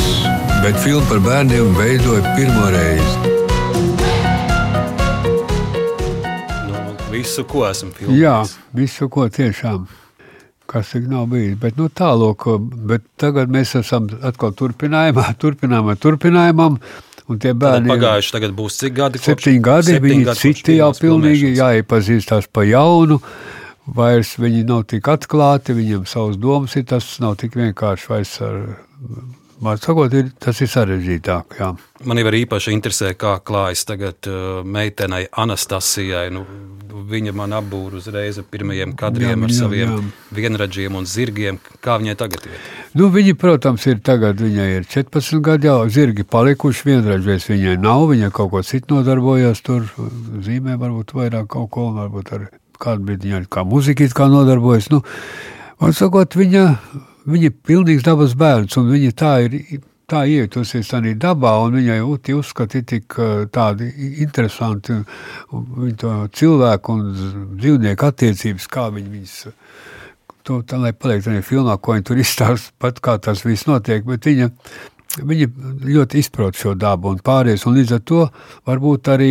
[0.66, 3.18] bet filmu par bērniem veidoju pirmo reizi.
[7.14, 8.20] Visu, ko esam filmējuši.
[8.20, 8.36] Jā,
[8.76, 9.88] visu, ko tiešām.
[10.67, 11.57] Kas tik nav bijis.
[11.63, 12.47] Bet, nu, tālāk,
[12.91, 16.81] bet tagad mēs esam atkal turpinājumā, turpinājumā, turpinājumam.
[17.27, 19.21] Un tie bērni Tad pagājuši tagad būs cik gadi?
[19.23, 23.19] Septiņi gadi, septiņi viņi gadi citi jau pilnīgi jāiepazīstās pa jaunu.
[23.97, 26.87] Vairs viņi nav tik atklāti, viņiem savas domas ir.
[26.91, 28.63] Tas nav tik vienkārši vairs ar.
[29.61, 31.55] Man sakot, ir, tas ir sarežģītāk.
[31.61, 31.71] Jā.
[32.05, 36.27] Man jau īpaši interesē, kā klājas tagad uh, meitenei Anastasijai.
[36.35, 36.43] Nu,
[37.07, 40.03] viņa man apbūra uzreiz ar pirmajiem kadriem, Jā, ar jā, saviem jā.
[40.37, 41.61] vienradžiem un zirgiem.
[41.85, 42.61] Kā viņai tagad ir?
[42.97, 46.87] Nu, viņi, protams, ir tagad, viņai ir 14 gadi, jau zirgi palikuši.
[46.91, 49.89] Vienreizēs viņai nav, viņa kaut ko citu nodarbojas, tur
[50.45, 52.49] zīmē, varbūt vairāk kaut ko, varbūt ar
[52.83, 54.91] kādu brīdi viņa kā muzikīt kā nodarbojas.
[54.93, 55.01] Nu,
[55.81, 56.67] man sakot, viņa,
[57.27, 59.61] viņa ir pilnīgs dabas bērns, un viņa tā ir.
[60.07, 63.89] Tā ietusies tādā dabā, un viņai uti uzskati tik eh, tādi
[64.23, 67.09] interesanti un viņa to cilvēku un
[67.59, 69.35] dzīvnieku attiecības, kā viņi viņas
[70.47, 74.07] to tā, lai paliek tajā filmā, ko viņi tur izstāsta, pat kā tas viss notiek.
[74.07, 74.51] Bet viņa,
[75.23, 75.49] viņa
[75.87, 77.65] ļoti izprot šo dabu un pāries.
[77.69, 78.23] Un līdz ar to
[78.69, 79.31] varbūt arī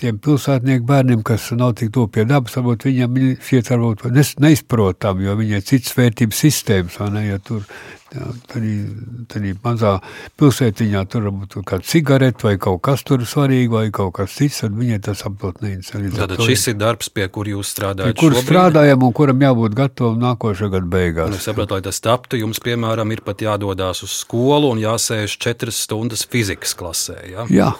[0.00, 4.06] tiem pilsētnieku bērniem, kas nav tik tuvu pie dabas, varbūt viņiem viņi šķiet varbūt
[4.44, 7.00] neizprotam, jo viņiem ir citas vērtības sistēmas.
[7.12, 7.66] Ne, ja tur
[8.12, 9.92] tādā mazā
[10.38, 14.76] pilsētiņā tur varbūt kāda cigarete vai kaut kas tur svarīgi vai kaut kas cits, tad
[14.78, 16.12] viņai tas absolūti neinteresē.
[16.16, 18.18] Tātad šis ir darbs, pie kur jūs Pie strādājat.
[18.20, 18.46] kur šobrīd.
[18.46, 21.32] strādājam un kuram jābūt gatavam nākošā gada beigās.
[21.32, 25.38] Un es saprotu, lai tas taptu, jums, piemēram, ir pat jādodas uz skolu un jāsēž
[25.42, 27.18] četras stundas fizikas klasē.
[27.32, 27.46] Ja?
[27.50, 27.72] Jā,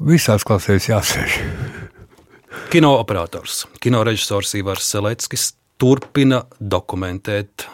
[0.00, 1.40] visās klasēs jāsēž.
[2.72, 7.66] Kino operators, kino režisors Ivars Seleckis turpina dokumentēt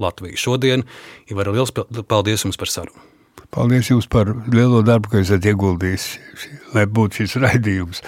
[0.00, 0.38] Latviju.
[0.40, 0.84] Šodien
[1.30, 1.72] Ivar, liels
[2.08, 3.06] paldies jums par sarunu.
[3.50, 6.04] Paldies jums par lielo darbu, ko esat ieguldījis,
[6.76, 8.02] lai būtu šis raidījums.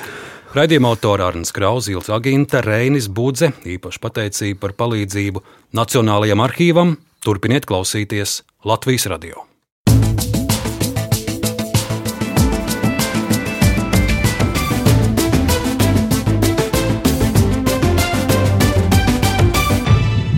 [0.52, 5.42] Raidījuma autora Arnēs Krauzīls, Aginta Reinis Budze, īpaši pateicība par palīdzību
[5.78, 6.98] Nacionālajam arhīvam.
[7.24, 9.51] Turpiniet klausīties Latvijas radio.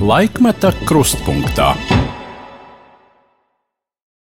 [0.04, 1.72] Laikmeta krustpunktā.